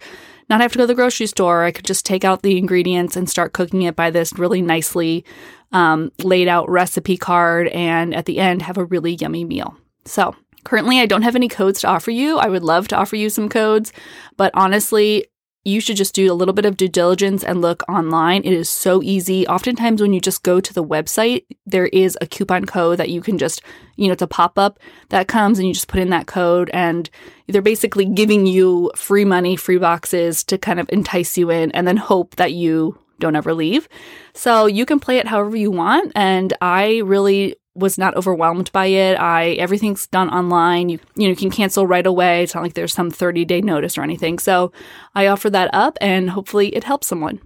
not 0.49 0.61
have 0.61 0.71
to 0.73 0.77
go 0.77 0.83
to 0.83 0.87
the 0.87 0.95
grocery 0.95 1.27
store. 1.27 1.63
I 1.63 1.71
could 1.71 1.85
just 1.85 2.05
take 2.05 2.23
out 2.23 2.41
the 2.41 2.57
ingredients 2.57 3.15
and 3.15 3.29
start 3.29 3.53
cooking 3.53 3.81
it 3.83 3.95
by 3.95 4.11
this 4.11 4.33
really 4.33 4.61
nicely 4.61 5.25
um, 5.71 6.11
laid 6.23 6.47
out 6.47 6.69
recipe 6.69 7.17
card 7.17 7.67
and 7.69 8.13
at 8.13 8.25
the 8.25 8.39
end 8.39 8.61
have 8.61 8.77
a 8.77 8.85
really 8.85 9.15
yummy 9.15 9.43
meal. 9.43 9.75
So 10.05 10.35
Currently, 10.65 10.99
I 10.99 11.05
don't 11.05 11.21
have 11.21 11.35
any 11.35 11.47
codes 11.47 11.81
to 11.81 11.87
offer 11.87 12.09
you. 12.09 12.39
I 12.39 12.47
would 12.47 12.63
love 12.63 12.87
to 12.89 12.97
offer 12.97 13.15
you 13.15 13.29
some 13.29 13.49
codes, 13.49 13.93
but 14.35 14.49
honestly, 14.55 15.27
you 15.65 15.81
should 15.81 15.97
just 15.97 16.13
do 16.13 16.31
a 16.31 16.33
little 16.33 16.53
bit 16.53 16.65
of 16.65 16.77
due 16.77 16.87
diligence 16.87 17.43
and 17.43 17.61
look 17.61 17.83
online. 17.89 18.43
It 18.43 18.53
is 18.53 18.69
so 18.69 19.01
easy. 19.01 19.47
Oftentimes, 19.47 20.01
when 20.01 20.13
you 20.13 20.21
just 20.21 20.43
go 20.43 20.61
to 20.61 20.73
the 20.73 20.83
website, 20.83 21.45
there 21.65 21.87
is 21.87 22.17
a 22.21 22.27
coupon 22.27 22.65
code 22.65 22.99
that 22.99 23.09
you 23.09 23.19
can 23.19 23.37
just, 23.37 23.61
you 23.95 24.07
know, 24.07 24.13
it's 24.13 24.21
a 24.21 24.27
pop 24.27 24.59
up 24.59 24.79
that 25.09 25.27
comes 25.27 25.57
and 25.57 25.67
you 25.67 25.73
just 25.73 25.87
put 25.87 25.99
in 25.99 26.11
that 26.11 26.27
code, 26.27 26.69
and 26.73 27.09
they're 27.47 27.61
basically 27.61 28.05
giving 28.05 28.45
you 28.45 28.91
free 28.95 29.25
money, 29.25 29.55
free 29.55 29.77
boxes 29.77 30.43
to 30.45 30.57
kind 30.57 30.79
of 30.79 30.87
entice 30.89 31.37
you 31.37 31.49
in 31.49 31.71
and 31.71 31.87
then 31.87 31.97
hope 31.97 32.35
that 32.35 32.53
you 32.53 32.97
don't 33.19 33.35
ever 33.35 33.53
leave. 33.53 33.89
So 34.33 34.67
you 34.67 34.85
can 34.85 34.99
play 34.99 35.17
it 35.17 35.27
however 35.27 35.55
you 35.55 35.71
want. 35.71 36.11
And 36.15 36.53
I 36.61 36.97
really 37.05 37.55
was 37.75 37.97
not 37.97 38.15
overwhelmed 38.15 38.71
by 38.71 38.87
it. 38.87 39.19
I 39.19 39.51
everything's 39.51 40.07
done 40.07 40.29
online. 40.29 40.89
You 40.89 40.99
you 41.15 41.23
know 41.23 41.29
you 41.29 41.35
can 41.35 41.51
cancel 41.51 41.85
right 41.85 42.05
away. 42.05 42.43
It's 42.43 42.55
not 42.55 42.63
like 42.63 42.73
there's 42.73 42.93
some 42.93 43.11
30 43.11 43.45
day 43.45 43.61
notice 43.61 43.97
or 43.97 44.01
anything. 44.03 44.39
So 44.39 44.71
I 45.13 45.27
offer 45.27 45.49
that 45.49 45.69
up, 45.73 45.97
and 46.01 46.29
hopefully 46.29 46.69
it 46.69 46.83
helps 46.83 47.07
someone. 47.07 47.41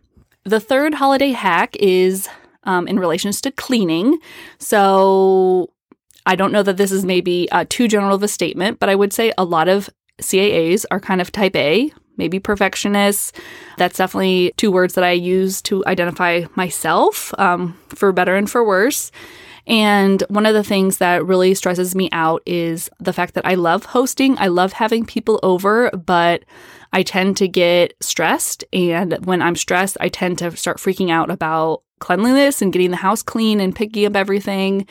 The 0.46 0.60
third 0.60 0.96
holiday 0.96 1.32
hack 1.32 1.76
is 1.78 2.30
um, 2.64 2.88
in 2.88 3.00
relations 3.00 3.42
to 3.42 3.52
cleaning. 3.52 4.20
So 4.60 5.72
I 6.26 6.36
don't 6.36 6.52
know 6.52 6.64
that 6.64 6.78
this 6.78 6.92
is 6.92 7.04
maybe 7.04 7.50
uh, 7.52 7.66
too 7.70 7.88
general 7.88 8.16
of 8.16 8.24
a 8.24 8.28
statement, 8.28 8.80
but 8.80 8.90
I 8.90 8.96
would 8.96 9.14
say 9.14 9.34
a 9.38 9.44
lot 9.44 9.68
of 9.68 9.90
CAAs 10.22 10.86
are 10.92 11.00
kind 11.00 11.22
of 11.22 11.32
type 11.32 11.56
A, 11.56 11.92
maybe 12.18 12.40
perfectionists. 12.40 13.32
That's 13.78 13.98
definitely 13.98 14.54
two 14.58 14.72
words 14.72 14.94
that 14.94 15.04
I 15.04 15.12
use 15.12 15.62
to 15.64 15.84
identify 15.88 16.44
myself, 16.56 17.34
um, 17.40 17.78
for 17.90 18.12
better 18.12 18.36
and 18.36 18.50
for 18.50 18.64
worse. 18.64 19.12
And 19.70 20.24
one 20.30 20.48
of 20.48 20.56
the 20.56 20.64
things 20.64 20.98
that 20.98 21.26
really 21.26 21.54
stresses 21.54 21.94
me 21.94 22.10
out 22.12 22.42
is 22.48 22.90
the 23.00 23.14
fact 23.14 23.36
that 23.36 23.46
I 23.46 23.54
love 23.54 23.86
hosting. 23.86 24.36
I 24.40 24.48
love 24.48 24.74
having 24.74 25.06
people 25.06 25.40
over, 25.44 25.92
but 25.92 26.44
I 26.92 27.04
tend 27.04 27.38
to 27.38 27.48
get 27.48 27.94
stressed. 28.02 28.64
And 28.74 29.24
when 29.26 29.44
I'm 29.44 29.56
stressed, 29.56 29.96
I 30.00 30.10
tend 30.10 30.40
to 30.40 30.58
start 30.58 30.78
freaking 30.78 31.12
out 31.12 31.30
about 31.30 31.84
cleanliness 32.00 32.64
and 32.64 32.74
getting 32.74 32.90
the 32.90 32.98
house 32.98 33.22
clean 33.22 33.60
and 33.60 33.76
picking 33.76 34.08
up 34.08 34.16
everything. 34.16 34.88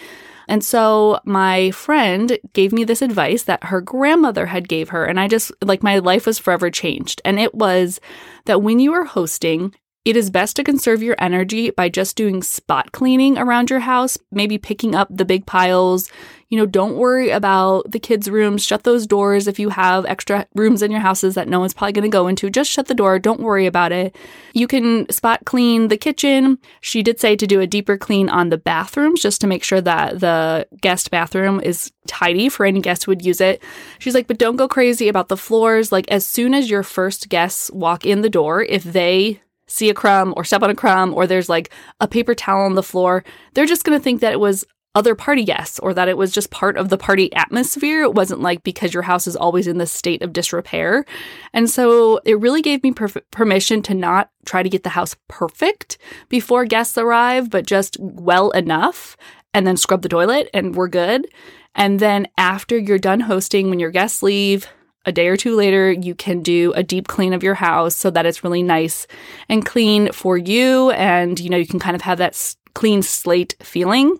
And 0.46 0.64
so 0.64 1.18
my 1.24 1.72
friend 1.72 2.38
gave 2.52 2.72
me 2.72 2.84
this 2.84 3.02
advice 3.02 3.42
that 3.42 3.64
her 3.64 3.80
grandmother 3.80 4.46
had 4.46 4.68
gave 4.68 4.90
her 4.90 5.04
and 5.04 5.18
I 5.18 5.28
just 5.28 5.52
like 5.62 5.82
my 5.82 5.98
life 5.98 6.24
was 6.24 6.38
forever 6.38 6.70
changed. 6.70 7.20
And 7.24 7.38
it 7.38 7.54
was 7.54 8.00
that 8.46 8.62
when 8.62 8.78
you 8.78 8.92
are 8.94 9.04
hosting, 9.04 9.74
it 10.08 10.16
is 10.16 10.30
best 10.30 10.56
to 10.56 10.64
conserve 10.64 11.02
your 11.02 11.16
energy 11.18 11.68
by 11.68 11.90
just 11.90 12.16
doing 12.16 12.42
spot 12.42 12.92
cleaning 12.92 13.36
around 13.36 13.68
your 13.68 13.80
house, 13.80 14.16
maybe 14.32 14.56
picking 14.56 14.94
up 14.94 15.06
the 15.10 15.26
big 15.26 15.44
piles. 15.44 16.10
You 16.48 16.56
know, 16.56 16.64
don't 16.64 16.96
worry 16.96 17.28
about 17.28 17.90
the 17.92 17.98
kids' 17.98 18.30
rooms. 18.30 18.64
Shut 18.64 18.84
those 18.84 19.06
doors 19.06 19.46
if 19.46 19.58
you 19.58 19.68
have 19.68 20.06
extra 20.06 20.46
rooms 20.54 20.80
in 20.80 20.90
your 20.90 21.02
houses 21.02 21.34
that 21.34 21.46
no 21.46 21.60
one's 21.60 21.74
probably 21.74 21.92
going 21.92 22.10
to 22.10 22.16
go 22.16 22.26
into. 22.26 22.48
Just 22.48 22.70
shut 22.70 22.86
the 22.86 22.94
door. 22.94 23.18
Don't 23.18 23.42
worry 23.42 23.66
about 23.66 23.92
it. 23.92 24.16
You 24.54 24.66
can 24.66 25.06
spot 25.10 25.40
clean 25.44 25.88
the 25.88 25.98
kitchen. 25.98 26.56
She 26.80 27.02
did 27.02 27.20
say 27.20 27.36
to 27.36 27.46
do 27.46 27.60
a 27.60 27.66
deeper 27.66 27.98
clean 27.98 28.30
on 28.30 28.48
the 28.48 28.56
bathrooms 28.56 29.20
just 29.20 29.42
to 29.42 29.46
make 29.46 29.62
sure 29.62 29.82
that 29.82 30.20
the 30.20 30.66
guest 30.80 31.10
bathroom 31.10 31.60
is 31.60 31.92
tidy 32.06 32.48
for 32.48 32.64
any 32.64 32.80
guest 32.80 33.04
who 33.04 33.10
would 33.10 33.26
use 33.26 33.42
it. 33.42 33.62
She's 33.98 34.14
like, 34.14 34.26
but 34.26 34.38
don't 34.38 34.56
go 34.56 34.68
crazy 34.68 35.08
about 35.08 35.28
the 35.28 35.36
floors. 35.36 35.92
Like, 35.92 36.10
as 36.10 36.24
soon 36.24 36.54
as 36.54 36.70
your 36.70 36.82
first 36.82 37.28
guests 37.28 37.70
walk 37.72 38.06
in 38.06 38.22
the 38.22 38.30
door, 38.30 38.62
if 38.62 38.84
they 38.84 39.42
see 39.68 39.88
a 39.88 39.94
crumb 39.94 40.34
or 40.36 40.44
step 40.44 40.62
on 40.62 40.70
a 40.70 40.74
crumb 40.74 41.14
or 41.14 41.26
there's 41.26 41.48
like 41.48 41.70
a 42.00 42.08
paper 42.08 42.34
towel 42.34 42.64
on 42.64 42.74
the 42.74 42.82
floor, 42.82 43.22
they're 43.54 43.66
just 43.66 43.84
going 43.84 43.98
to 43.98 44.02
think 44.02 44.20
that 44.20 44.32
it 44.32 44.40
was 44.40 44.64
other 44.94 45.14
party 45.14 45.44
guests 45.44 45.78
or 45.78 45.94
that 45.94 46.08
it 46.08 46.16
was 46.16 46.32
just 46.32 46.50
part 46.50 46.76
of 46.76 46.88
the 46.88 46.98
party 46.98 47.32
atmosphere. 47.34 48.02
It 48.02 48.14
wasn't 48.14 48.40
like 48.40 48.64
because 48.64 48.92
your 48.92 49.04
house 49.04 49.28
is 49.28 49.36
always 49.36 49.68
in 49.68 49.78
this 49.78 49.92
state 49.92 50.22
of 50.22 50.32
disrepair. 50.32 51.04
And 51.52 51.70
so 51.70 52.20
it 52.24 52.40
really 52.40 52.62
gave 52.62 52.82
me 52.82 52.92
per- 52.92 53.22
permission 53.30 53.80
to 53.82 53.94
not 53.94 54.30
try 54.44 54.62
to 54.62 54.68
get 54.68 54.82
the 54.82 54.88
house 54.90 55.14
perfect 55.28 55.98
before 56.28 56.64
guests 56.64 56.98
arrive, 56.98 57.48
but 57.48 57.66
just 57.66 57.96
well 58.00 58.50
enough 58.50 59.16
and 59.54 59.66
then 59.66 59.76
scrub 59.76 60.02
the 60.02 60.08
toilet 60.08 60.50
and 60.52 60.74
we're 60.74 60.88
good. 60.88 61.28
And 61.74 62.00
then 62.00 62.26
after 62.36 62.76
you're 62.76 62.98
done 62.98 63.20
hosting, 63.20 63.70
when 63.70 63.78
your 63.78 63.92
guests 63.92 64.22
leave, 64.22 64.66
a 65.04 65.12
day 65.12 65.28
or 65.28 65.36
two 65.36 65.56
later, 65.56 65.90
you 65.90 66.14
can 66.14 66.42
do 66.42 66.72
a 66.74 66.82
deep 66.82 67.08
clean 67.08 67.32
of 67.32 67.42
your 67.42 67.54
house 67.54 67.96
so 67.96 68.10
that 68.10 68.26
it's 68.26 68.44
really 68.44 68.62
nice 68.62 69.06
and 69.48 69.64
clean 69.64 70.12
for 70.12 70.36
you. 70.36 70.90
And, 70.90 71.38
you 71.40 71.48
know, 71.48 71.56
you 71.56 71.66
can 71.66 71.78
kind 71.78 71.96
of 71.96 72.02
have 72.02 72.18
that 72.18 72.54
clean 72.74 73.02
slate 73.02 73.56
feeling. 73.62 74.18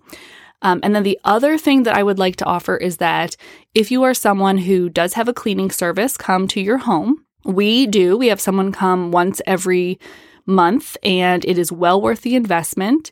Um, 0.61 0.79
and 0.83 0.95
then 0.95 1.03
the 1.03 1.19
other 1.23 1.57
thing 1.57 1.83
that 1.83 1.95
I 1.95 2.03
would 2.03 2.19
like 2.19 2.35
to 2.37 2.45
offer 2.45 2.75
is 2.75 2.97
that 2.97 3.37
if 3.73 3.91
you 3.91 4.03
are 4.03 4.13
someone 4.13 4.57
who 4.57 4.89
does 4.89 5.13
have 5.13 5.27
a 5.27 5.33
cleaning 5.33 5.71
service 5.71 6.17
come 6.17 6.47
to 6.49 6.61
your 6.61 6.79
home, 6.79 7.23
we 7.45 7.87
do. 7.87 8.17
We 8.17 8.27
have 8.27 8.41
someone 8.41 8.71
come 8.71 9.11
once 9.11 9.41
every 9.45 9.99
month, 10.45 10.97
and 11.03 11.45
it 11.45 11.57
is 11.57 11.71
well 11.71 12.01
worth 12.01 12.21
the 12.21 12.35
investment 12.35 13.11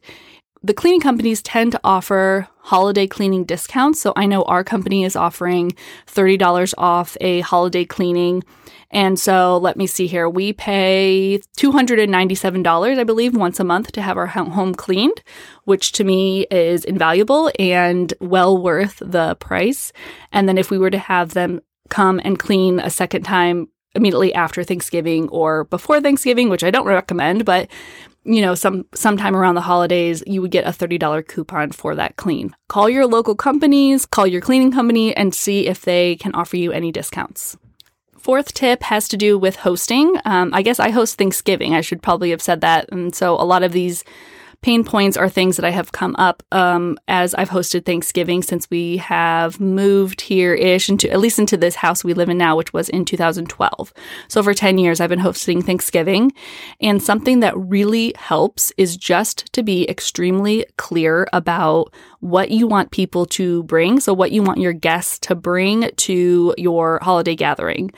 the 0.67 0.73
cleaning 0.73 0.99
companies 0.99 1.41
tend 1.41 1.71
to 1.71 1.79
offer 1.81 2.45
holiday 2.57 3.07
cleaning 3.07 3.45
discounts. 3.45 4.01
So 4.01 4.11
I 4.17 4.25
know 4.25 4.43
our 4.43 4.65
company 4.65 5.05
is 5.05 5.15
offering 5.15 5.71
$30 6.07 6.73
off 6.77 7.15
a 7.21 7.39
holiday 7.39 7.85
cleaning. 7.85 8.43
And 8.91 9.17
so 9.17 9.57
let 9.57 9.77
me 9.77 9.87
see 9.87 10.07
here. 10.07 10.29
We 10.29 10.51
pay 10.51 11.39
$297, 11.57 12.99
I 12.99 13.03
believe, 13.05 13.35
once 13.35 13.61
a 13.61 13.63
month 13.63 13.93
to 13.93 14.01
have 14.01 14.17
our 14.17 14.27
home 14.27 14.75
cleaned, 14.75 15.23
which 15.63 15.93
to 15.93 16.03
me 16.03 16.45
is 16.51 16.83
invaluable 16.83 17.49
and 17.57 18.13
well 18.19 18.57
worth 18.57 19.01
the 19.03 19.35
price. 19.35 19.93
And 20.33 20.49
then 20.49 20.57
if 20.57 20.69
we 20.69 20.77
were 20.77 20.91
to 20.91 20.97
have 20.97 21.33
them 21.33 21.61
come 21.89 22.19
and 22.25 22.37
clean 22.37 22.79
a 22.79 22.89
second 22.89 23.23
time 23.23 23.69
immediately 23.95 24.33
after 24.33 24.63
Thanksgiving 24.63 25.29
or 25.29 25.63
before 25.65 26.01
Thanksgiving, 26.01 26.49
which 26.49 26.63
I 26.63 26.71
don't 26.71 26.85
recommend, 26.85 27.45
but 27.45 27.69
you 28.27 28.41
know, 28.41 28.55
some 28.55 28.85
sometime 28.93 29.35
around 29.35 29.55
the 29.55 29.61
holidays, 29.61 30.21
you 30.27 30.41
would 30.41 30.51
get 30.51 30.67
a 30.67 30.71
$30 30.71 31.27
coupon 31.27 31.71
for 31.71 31.95
that 31.95 32.17
clean. 32.17 32.55
Call 32.67 32.89
your 32.89 33.07
local 33.07 33.35
companies, 33.35 34.05
call 34.05 34.27
your 34.27 34.41
cleaning 34.41 34.71
company 34.71 35.15
and 35.15 35.33
see 35.33 35.67
if 35.67 35.81
they 35.83 36.17
can 36.17 36.35
offer 36.35 36.57
you 36.57 36.71
any 36.71 36.91
discounts. 36.91 37.57
Fourth 38.19 38.53
tip 38.53 38.83
has 38.83 39.07
to 39.07 39.17
do 39.17 39.37
with 39.37 39.55
hosting. 39.55 40.17
Um, 40.25 40.53
I 40.53 40.61
guess 40.61 40.79
I 40.79 40.89
host 40.89 41.17
Thanksgiving. 41.17 41.73
I 41.73 41.81
should 41.81 42.03
probably 42.03 42.31
have 42.31 42.41
said 42.41 42.59
that. 42.59 42.89
And 42.91 43.15
so 43.15 43.35
a 43.35 43.45
lot 43.45 43.63
of 43.63 43.71
these 43.71 44.03
pain 44.67 44.83
points 44.83 45.15
are 45.15 45.29
things 45.29 45.55
that 45.55 45.63
I 45.63 45.69
have 45.69 45.93
come 45.93 46.13
up 46.17 46.43
um, 46.51 46.97
as 47.07 47.33
I've 47.33 47.49
hosted 47.49 47.85
Thanksgiving 47.85 48.43
since 48.43 48.69
we 48.69 48.97
have 48.97 49.61
moved 49.61 50.19
here 50.19 50.53
ish 50.53 50.89
into 50.89 51.09
at 51.09 51.21
least 51.21 51.39
into 51.39 51.55
this 51.55 51.75
house 51.75 52.03
we 52.03 52.13
live 52.13 52.27
in 52.27 52.37
now, 52.37 52.57
which 52.57 52.73
was 52.73 52.89
in 52.89 53.05
2012. 53.05 53.93
So 54.27 54.43
for 54.43 54.53
10 54.53 54.77
years, 54.77 54.99
I've 54.99 55.09
been 55.09 55.19
hosting 55.19 55.61
Thanksgiving. 55.61 56.33
And 56.81 57.01
something 57.01 57.39
that 57.39 57.57
really 57.57 58.13
helps 58.17 58.73
is 58.75 58.97
just 58.97 59.53
to 59.53 59.63
be 59.63 59.89
extremely 59.89 60.65
clear 60.75 61.29
about 61.31 61.93
what 62.19 62.51
you 62.51 62.67
want 62.67 62.91
people 62.91 63.25
to 63.27 63.63
bring. 63.63 64.01
So, 64.01 64.13
what 64.13 64.33
you 64.33 64.43
want 64.43 64.59
your 64.59 64.73
guests 64.73 65.17
to 65.19 65.35
bring 65.35 65.89
to 65.95 66.53
your 66.57 66.99
holiday 67.01 67.37
gathering. 67.37 67.91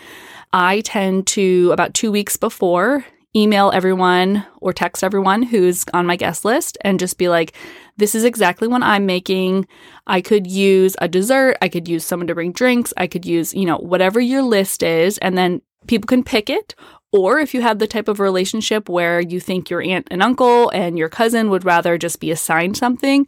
I 0.54 0.82
tend 0.82 1.26
to, 1.28 1.72
about 1.72 1.96
two 1.96 2.12
weeks 2.12 2.38
before, 2.38 3.06
email 3.36 3.72
everyone 3.72 4.46
or 4.60 4.74
text 4.74 5.04
everyone 5.04 5.44
who's 5.44 5.86
on 5.94 6.06
my 6.06 6.16
guest 6.16 6.44
list 6.44 6.78
and 6.82 7.00
just 7.00 7.18
be 7.18 7.30
like, 7.30 7.54
this 7.98 8.16
is 8.16 8.24
exactly 8.24 8.68
what 8.68 8.82
I'm 8.82 9.06
making. 9.06 9.68
I 10.08 10.22
could 10.22 10.48
use 10.48 10.96
a 11.00 11.08
dessert. 11.08 11.58
I 11.62 11.70
could 11.70 11.88
use 11.88 12.06
someone 12.06 12.28
to 12.28 12.36
bring 12.36 12.52
drinks. 12.52 12.94
I 12.98 13.08
could 13.08 13.26
use, 13.26 13.54
you 13.54 13.66
know, 13.66 13.78
whatever 13.78 14.20
your 14.20 14.42
list 14.42 14.82
is. 14.82 15.18
And 15.20 15.38
then 15.38 15.62
people 15.88 16.08
can 16.08 16.24
pick 16.24 16.50
it. 16.50 16.74
Or 17.12 17.40
if 17.40 17.54
you 17.54 17.62
have 17.62 17.80
the 17.80 17.88
type 17.88 18.08
of 18.08 18.20
relationship 18.20 18.88
where 18.88 19.20
you 19.20 19.40
think 19.40 19.70
your 19.70 19.82
aunt 19.82 20.08
and 20.12 20.22
uncle 20.22 20.70
and 20.70 20.98
your 20.98 21.10
cousin 21.10 21.50
would 21.50 21.66
rather 21.66 21.98
just 21.98 22.20
be 22.20 22.32
assigned 22.32 22.78
something, 22.78 23.28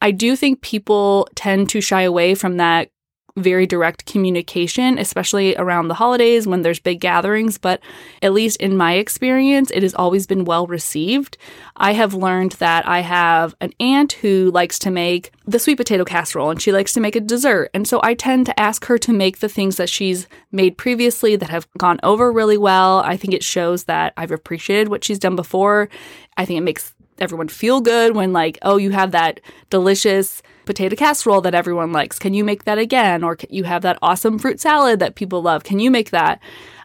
I 0.00 0.12
do 0.12 0.34
think 0.34 0.62
people 0.62 1.28
tend 1.34 1.68
to 1.70 1.80
shy 1.80 2.02
away 2.02 2.34
from 2.34 2.56
that 2.56 2.90
very 3.36 3.66
direct 3.66 4.06
communication, 4.06 4.98
especially 4.98 5.56
around 5.56 5.88
the 5.88 5.94
holidays 5.94 6.46
when 6.46 6.62
there's 6.62 6.80
big 6.80 7.00
gatherings. 7.00 7.58
But 7.58 7.80
at 8.22 8.32
least 8.32 8.56
in 8.58 8.76
my 8.76 8.94
experience, 8.94 9.70
it 9.70 9.82
has 9.82 9.94
always 9.94 10.26
been 10.26 10.44
well 10.44 10.66
received. 10.66 11.36
I 11.76 11.92
have 11.92 12.14
learned 12.14 12.52
that 12.52 12.86
I 12.86 13.00
have 13.00 13.54
an 13.60 13.72
aunt 13.78 14.12
who 14.12 14.50
likes 14.50 14.78
to 14.80 14.90
make 14.90 15.30
the 15.46 15.58
sweet 15.58 15.76
potato 15.76 16.04
casserole 16.04 16.50
and 16.50 16.60
she 16.60 16.72
likes 16.72 16.92
to 16.94 17.00
make 17.00 17.16
a 17.16 17.20
dessert. 17.20 17.70
And 17.74 17.86
so 17.86 18.00
I 18.02 18.14
tend 18.14 18.46
to 18.46 18.60
ask 18.60 18.84
her 18.86 18.98
to 18.98 19.12
make 19.12 19.38
the 19.38 19.48
things 19.48 19.76
that 19.76 19.88
she's 19.88 20.26
made 20.50 20.76
previously 20.76 21.36
that 21.36 21.50
have 21.50 21.68
gone 21.78 22.00
over 22.02 22.32
really 22.32 22.58
well. 22.58 22.98
I 23.00 23.16
think 23.16 23.34
it 23.34 23.44
shows 23.44 23.84
that 23.84 24.12
I've 24.16 24.32
appreciated 24.32 24.88
what 24.88 25.04
she's 25.04 25.18
done 25.18 25.36
before. 25.36 25.88
I 26.36 26.44
think 26.44 26.58
it 26.58 26.62
makes 26.62 26.94
everyone 27.18 27.48
feel 27.48 27.80
good 27.80 28.14
when, 28.14 28.32
like, 28.32 28.58
oh, 28.62 28.76
you 28.76 28.90
have 28.90 29.10
that 29.10 29.40
delicious 29.70 30.42
potato 30.68 30.94
casserole 30.94 31.40
that 31.40 31.54
everyone 31.54 31.92
likes. 31.92 32.18
Can 32.18 32.34
you 32.34 32.44
make 32.44 32.64
that 32.64 32.78
again? 32.78 33.24
Or 33.24 33.36
you 33.48 33.64
have 33.64 33.82
that 33.82 33.98
awesome 34.02 34.38
fruit 34.38 34.60
salad 34.60 35.00
that 35.00 35.16
people 35.16 35.42
love. 35.42 35.64
Can 35.64 35.80
you 35.80 35.90
make 35.90 36.10
that? 36.10 36.40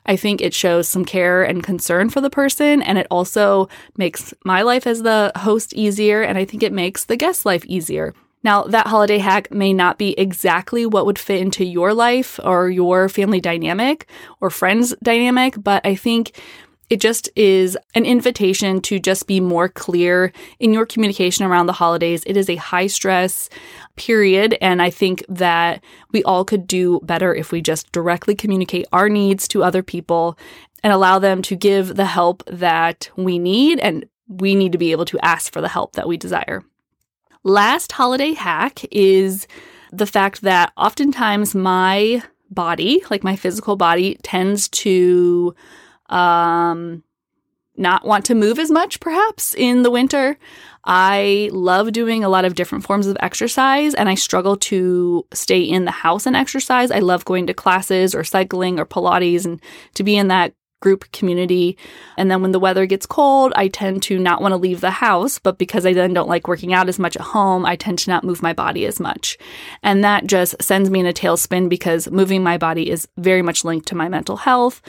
I 0.06 0.16
think 0.16 0.42
it 0.42 0.54
shows 0.54 0.88
some 0.88 1.06
care 1.06 1.44
and 1.44 1.62
concern 1.62 2.10
for 2.10 2.22
the 2.22 2.30
person. 2.30 2.82
And 2.82 2.98
it 2.98 3.08
also 3.12 3.68
makes 3.98 4.34
my 4.44 4.62
life 4.62 4.88
as 4.88 5.04
the 5.04 5.32
host 5.36 5.74
easier. 5.74 6.22
And 6.22 6.38
I 6.38 6.46
think 6.46 6.64
it 6.64 6.74
makes 6.74 7.06
the 7.06 7.18
guest 7.18 7.46
life 7.46 7.66
easier. 7.66 8.14
Now, 8.42 8.64
that 8.64 8.88
holiday 8.88 9.20
hack 9.20 9.52
may 9.52 9.74
not 9.74 9.98
be 9.98 10.18
exactly 10.20 10.86
what 10.86 11.06
would 11.06 11.20
fit 11.20 11.42
into 11.42 11.64
your 11.64 11.94
life 11.94 12.40
or 12.44 12.70
your 12.70 13.10
family 13.10 13.40
dynamic 13.40 14.08
or 14.42 14.50
friends 14.50 14.96
dynamic, 15.04 15.56
but 15.62 15.86
I 15.86 15.96
think 15.96 16.32
it 16.90 17.00
just 17.00 17.30
is 17.36 17.78
an 17.96 18.06
invitation 18.06 18.82
to 18.82 19.00
just 19.00 19.26
be 19.26 19.40
more 19.40 19.70
clear 19.70 20.32
in 20.60 20.74
your 20.74 20.86
communication 20.86 21.46
around 21.46 21.66
the 21.66 21.74
holidays. 21.74 22.24
It 22.26 22.38
is 22.38 22.50
a 22.50 22.56
high 22.58 22.88
stress 22.88 23.50
period. 23.96 24.58
And 24.62 24.82
I 24.82 24.90
think 24.90 25.24
that 25.30 25.84
we 26.12 26.24
all 26.24 26.46
could 26.46 26.68
do 26.68 27.00
better 27.04 27.34
if 27.34 27.52
we 27.52 27.62
just 27.62 27.92
directly 27.92 28.36
communicate 28.36 28.86
our 28.92 29.10
needs 29.10 29.48
to 29.50 29.64
other 29.64 29.82
people 29.82 30.38
and 30.84 30.92
allow 30.92 31.20
them 31.20 31.42
to 31.44 31.56
give 31.56 31.96
the 31.96 32.06
help 32.06 32.44
that 32.48 33.10
we 33.16 33.40
need. 33.40 33.80
And 33.80 34.06
we 34.28 34.54
need 34.54 34.72
to 34.74 34.78
be 34.78 34.92
able 34.92 35.06
to 35.06 35.20
ask 35.26 35.52
for 35.54 35.62
the 35.62 35.70
help 35.70 35.94
that 35.94 36.08
we 36.08 36.18
desire. 36.18 36.64
Last 37.44 37.92
holiday 37.92 38.34
hack 38.34 38.86
is 38.92 39.48
the 39.92 40.06
fact 40.06 40.42
that 40.42 40.72
oftentimes 40.78 41.56
my 41.56 42.24
body, 42.50 43.04
like 43.10 43.24
my 43.24 43.36
physical 43.36 43.76
body, 43.76 44.18
tends 44.24 44.70
to 44.70 45.56
um, 46.10 47.04
not 47.76 48.06
want 48.06 48.26
to 48.26 48.36
move 48.36 48.60
as 48.60 48.70
much, 48.70 49.00
perhaps, 49.00 49.56
in 49.56 49.84
the 49.84 49.92
winter. 49.92 50.38
I 50.86 51.50
love 51.54 51.92
doing 51.92 52.24
a 52.24 52.30
lot 52.30 52.46
of 52.46 52.56
different 52.56 52.84
forms 52.84 53.08
of 53.08 53.18
exercise 53.20 53.94
and 53.96 54.10
I 54.10 54.16
struggle 54.16 54.58
to 54.58 55.26
stay 55.34 55.62
in 55.62 55.86
the 55.86 55.92
house 55.92 56.26
and 56.26 56.36
exercise. 56.36 56.92
I 56.92 57.00
love 57.00 57.26
going 57.26 57.48
to 57.48 57.54
classes 57.54 58.14
or 58.14 58.24
cycling 58.24 58.80
or 58.80 58.86
Pilates 58.86 59.46
and 59.46 59.62
to 59.96 60.04
be 60.04 60.18
in 60.18 60.28
that 60.28 60.54
group 60.82 61.10
community. 61.14 61.78
And 62.18 62.30
then 62.30 62.42
when 62.42 62.52
the 62.52 62.60
weather 62.60 62.86
gets 62.86 63.06
cold, 63.06 63.54
I 63.56 63.70
tend 63.70 64.04
to 64.04 64.20
not 64.20 64.42
want 64.42 64.52
to 64.52 64.58
leave 64.58 64.82
the 64.82 64.92
house, 64.92 65.40
but 65.40 65.58
because 65.58 65.86
I 65.86 65.94
then 65.94 66.14
don't 66.14 66.28
like 66.28 66.50
working 66.50 66.74
out 66.74 66.90
as 66.90 67.00
much 67.00 67.16
at 67.16 67.22
home, 67.22 67.66
I 67.66 67.78
tend 67.78 68.00
to 68.00 68.10
not 68.10 68.26
move 68.26 68.44
my 68.44 68.52
body 68.52 68.86
as 68.86 69.00
much. 69.00 69.38
And 69.82 70.04
that 70.04 70.28
just 70.28 70.62
sends 70.62 70.90
me 70.90 71.00
in 71.00 71.06
a 71.06 71.14
tailspin 71.14 71.70
because 71.70 72.12
moving 72.12 72.44
my 72.44 72.58
body 72.58 72.90
is 72.90 73.08
very 73.18 73.42
much 73.42 73.64
linked 73.64 73.88
to 73.88 73.96
my 73.96 74.10
mental 74.10 74.36
health 74.36 74.82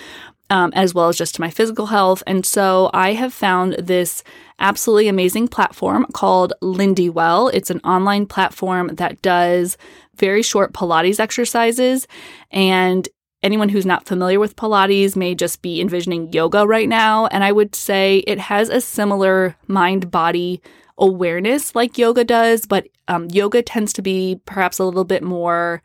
um, 0.50 0.72
as 0.74 0.94
well 0.94 1.08
as 1.08 1.16
just 1.16 1.34
to 1.36 1.40
my 1.40 1.50
physical 1.50 1.86
health. 1.86 2.22
And 2.26 2.44
so 2.44 2.90
I 2.92 3.12
have 3.12 3.32
found 3.32 3.74
this 3.74 4.22
absolutely 4.58 5.08
amazing 5.08 5.48
platform 5.48 6.06
called 6.12 6.52
Lindywell. 6.60 7.48
It's 7.48 7.70
an 7.70 7.80
online 7.80 8.26
platform 8.26 8.88
that 8.94 9.20
does 9.22 9.76
very 10.16 10.42
short 10.42 10.72
Pilates 10.72 11.18
exercises 11.18 12.06
and 12.50 13.08
anyone 13.42 13.68
who's 13.68 13.86
not 13.86 14.06
familiar 14.06 14.40
with 14.40 14.56
Pilates 14.56 15.16
may 15.16 15.34
just 15.34 15.60
be 15.60 15.80
envisioning 15.80 16.32
yoga 16.32 16.66
right 16.66 16.88
now. 16.88 17.26
And 17.26 17.44
I 17.44 17.52
would 17.52 17.74
say 17.74 18.18
it 18.26 18.38
has 18.38 18.68
a 18.68 18.80
similar 18.80 19.56
mind 19.66 20.10
body 20.10 20.62
awareness 20.96 21.74
like 21.74 21.98
yoga 21.98 22.24
does, 22.24 22.66
but 22.66 22.86
um, 23.08 23.28
yoga 23.30 23.62
tends 23.62 23.92
to 23.94 24.02
be 24.02 24.40
perhaps 24.46 24.78
a 24.78 24.84
little 24.84 25.04
bit 25.04 25.22
more 25.22 25.82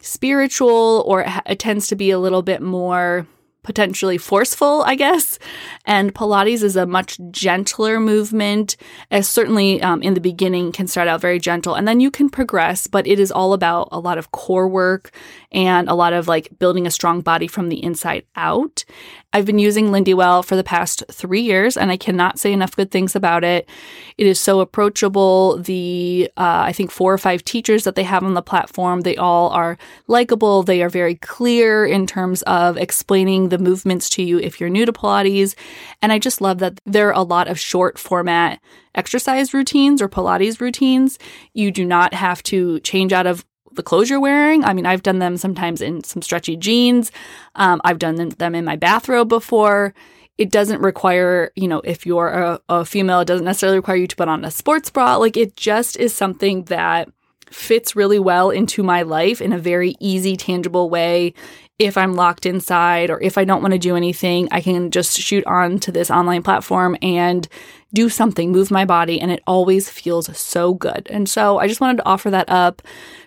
spiritual 0.00 1.02
or 1.06 1.24
it 1.46 1.58
tends 1.58 1.86
to 1.88 1.96
be 1.96 2.10
a 2.10 2.18
little 2.18 2.42
bit 2.42 2.60
more 2.60 3.26
potentially 3.62 4.18
forceful, 4.18 4.82
I 4.86 4.94
guess. 4.94 5.38
And 5.84 6.14
Pilates 6.14 6.62
is 6.62 6.76
a 6.76 6.86
much 6.86 7.18
gentler 7.30 8.00
movement, 8.00 8.76
as 9.10 9.28
certainly 9.28 9.80
um, 9.82 10.02
in 10.02 10.14
the 10.14 10.20
beginning 10.20 10.72
can 10.72 10.86
start 10.86 11.08
out 11.08 11.20
very 11.20 11.38
gentle 11.38 11.74
and 11.74 11.86
then 11.86 12.00
you 12.00 12.10
can 12.10 12.28
progress, 12.28 12.86
but 12.86 13.06
it 13.06 13.18
is 13.18 13.30
all 13.30 13.52
about 13.52 13.88
a 13.92 14.00
lot 14.00 14.18
of 14.18 14.32
core 14.32 14.68
work 14.68 15.12
and 15.50 15.88
a 15.88 15.94
lot 15.94 16.12
of 16.12 16.28
like 16.28 16.48
building 16.58 16.86
a 16.86 16.90
strong 16.90 17.20
body 17.20 17.46
from 17.46 17.68
the 17.68 17.82
inside 17.82 18.24
out. 18.36 18.84
I've 19.32 19.46
been 19.46 19.58
using 19.58 19.90
Lindywell 19.90 20.42
for 20.42 20.56
the 20.56 20.64
past 20.64 21.02
three 21.10 21.40
years 21.40 21.76
and 21.76 21.90
I 21.90 21.96
cannot 21.96 22.38
say 22.38 22.52
enough 22.52 22.76
good 22.76 22.90
things 22.90 23.16
about 23.16 23.44
it. 23.44 23.68
It 24.18 24.26
is 24.26 24.38
so 24.38 24.60
approachable. 24.60 25.58
The, 25.58 26.30
uh, 26.36 26.64
I 26.66 26.72
think, 26.72 26.90
four 26.90 27.12
or 27.12 27.18
five 27.18 27.42
teachers 27.42 27.84
that 27.84 27.94
they 27.94 28.02
have 28.02 28.22
on 28.22 28.34
the 28.34 28.42
platform, 28.42 29.00
they 29.00 29.16
all 29.16 29.48
are 29.50 29.78
likable. 30.06 30.62
They 30.62 30.82
are 30.82 30.90
very 30.90 31.14
clear 31.16 31.86
in 31.86 32.06
terms 32.06 32.42
of 32.42 32.76
explaining 32.76 33.48
the 33.48 33.58
movements 33.58 34.10
to 34.10 34.22
you 34.22 34.38
if 34.38 34.60
you're 34.60 34.68
new 34.68 34.84
to 34.84 34.92
Pilates. 34.92 35.54
And 36.02 36.12
I 36.12 36.18
just 36.18 36.40
love 36.40 36.58
that 36.58 36.78
there 36.84 37.08
are 37.08 37.18
a 37.18 37.22
lot 37.22 37.48
of 37.48 37.58
short 37.58 37.98
format 37.98 38.60
exercise 38.94 39.54
routines 39.54 40.02
or 40.02 40.08
Pilates 40.08 40.60
routines. 40.60 41.18
You 41.54 41.70
do 41.70 41.84
not 41.84 42.12
have 42.12 42.42
to 42.44 42.80
change 42.80 43.12
out 43.12 43.26
of 43.26 43.44
the 43.74 43.82
clothes 43.82 44.10
you're 44.10 44.20
wearing. 44.20 44.64
I 44.64 44.72
mean, 44.72 44.86
I've 44.86 45.02
done 45.02 45.18
them 45.18 45.36
sometimes 45.36 45.80
in 45.80 46.04
some 46.04 46.22
stretchy 46.22 46.56
jeans. 46.56 47.12
Um, 47.54 47.80
I've 47.84 47.98
done 47.98 48.28
them 48.30 48.54
in 48.54 48.64
my 48.64 48.76
bathrobe 48.76 49.28
before. 49.28 49.94
It 50.38 50.50
doesn't 50.50 50.80
require, 50.80 51.52
you 51.56 51.68
know, 51.68 51.80
if 51.84 52.06
you're 52.06 52.28
a, 52.28 52.60
a 52.68 52.84
female, 52.84 53.20
it 53.20 53.26
doesn't 53.26 53.44
necessarily 53.44 53.78
require 53.78 53.96
you 53.96 54.06
to 54.06 54.16
put 54.16 54.28
on 54.28 54.44
a 54.44 54.50
sports 54.50 54.90
bra. 54.90 55.16
Like 55.16 55.36
it 55.36 55.56
just 55.56 55.96
is 55.96 56.14
something 56.14 56.64
that 56.64 57.08
fits 57.50 57.94
really 57.94 58.18
well 58.18 58.50
into 58.50 58.82
my 58.82 59.02
life 59.02 59.40
in 59.40 59.52
a 59.52 59.58
very 59.58 59.94
easy, 60.00 60.36
tangible 60.36 60.88
way. 60.88 61.34
If 61.82 61.96
I'm 61.96 62.14
locked 62.14 62.46
inside 62.46 63.10
or 63.10 63.20
if 63.20 63.36
I 63.36 63.44
don't 63.44 63.60
want 63.60 63.72
to 63.72 63.78
do 63.78 63.96
anything, 63.96 64.46
I 64.52 64.60
can 64.60 64.92
just 64.92 65.18
shoot 65.18 65.44
on 65.46 65.80
to 65.80 65.90
this 65.90 66.12
online 66.12 66.44
platform 66.44 66.96
and 67.02 67.48
do 67.92 68.08
something, 68.08 68.52
move 68.52 68.70
my 68.70 68.84
body, 68.84 69.20
and 69.20 69.32
it 69.32 69.42
always 69.48 69.90
feels 69.90 70.34
so 70.38 70.74
good. 70.74 71.08
And 71.10 71.28
so 71.28 71.58
I 71.58 71.66
just 71.66 71.80
wanted 71.80 71.96
to 71.96 72.06
offer 72.06 72.30
that 72.30 72.48
up 72.48 72.82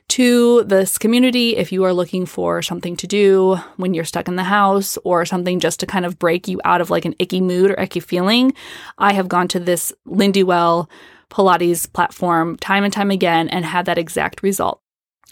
to 0.08 0.64
this 0.64 0.98
community 0.98 1.58
if 1.58 1.74
you 1.74 1.84
are 1.84 1.94
looking 1.94 2.26
for 2.26 2.62
something 2.62 2.96
to 2.96 3.08
do 3.08 3.58
when 3.76 3.94
you're 3.94 4.06
stuck 4.06 4.30
in 4.30 4.38
the 4.38 4.44
house 4.44 4.98
or 5.04 5.26
something 5.26 5.60
just 5.60 5.82
to 5.82 5.86
kind 5.86 6.06
of 6.06 6.18
break 6.18 6.48
you 6.48 6.62
out 6.64 6.80
of 6.80 6.90
like 6.90 7.04
an 7.04 7.16
icky 7.20 7.42
mood 7.42 7.72
or 7.72 7.80
icky 7.80 8.00
feeling. 8.00 8.54
I 8.98 9.12
have 9.12 9.28
gone 9.28 9.50
to 9.50 9.60
this 9.60 9.92
Lindywell 10.06 10.90
Pilates 11.30 11.92
platform 11.92 12.56
time 12.56 12.86
and 12.86 12.94
time 12.94 13.12
again 13.12 13.50
and 13.50 13.66
had 13.66 13.86
that 13.88 13.98
exact 13.98 14.42
result. 14.44 14.80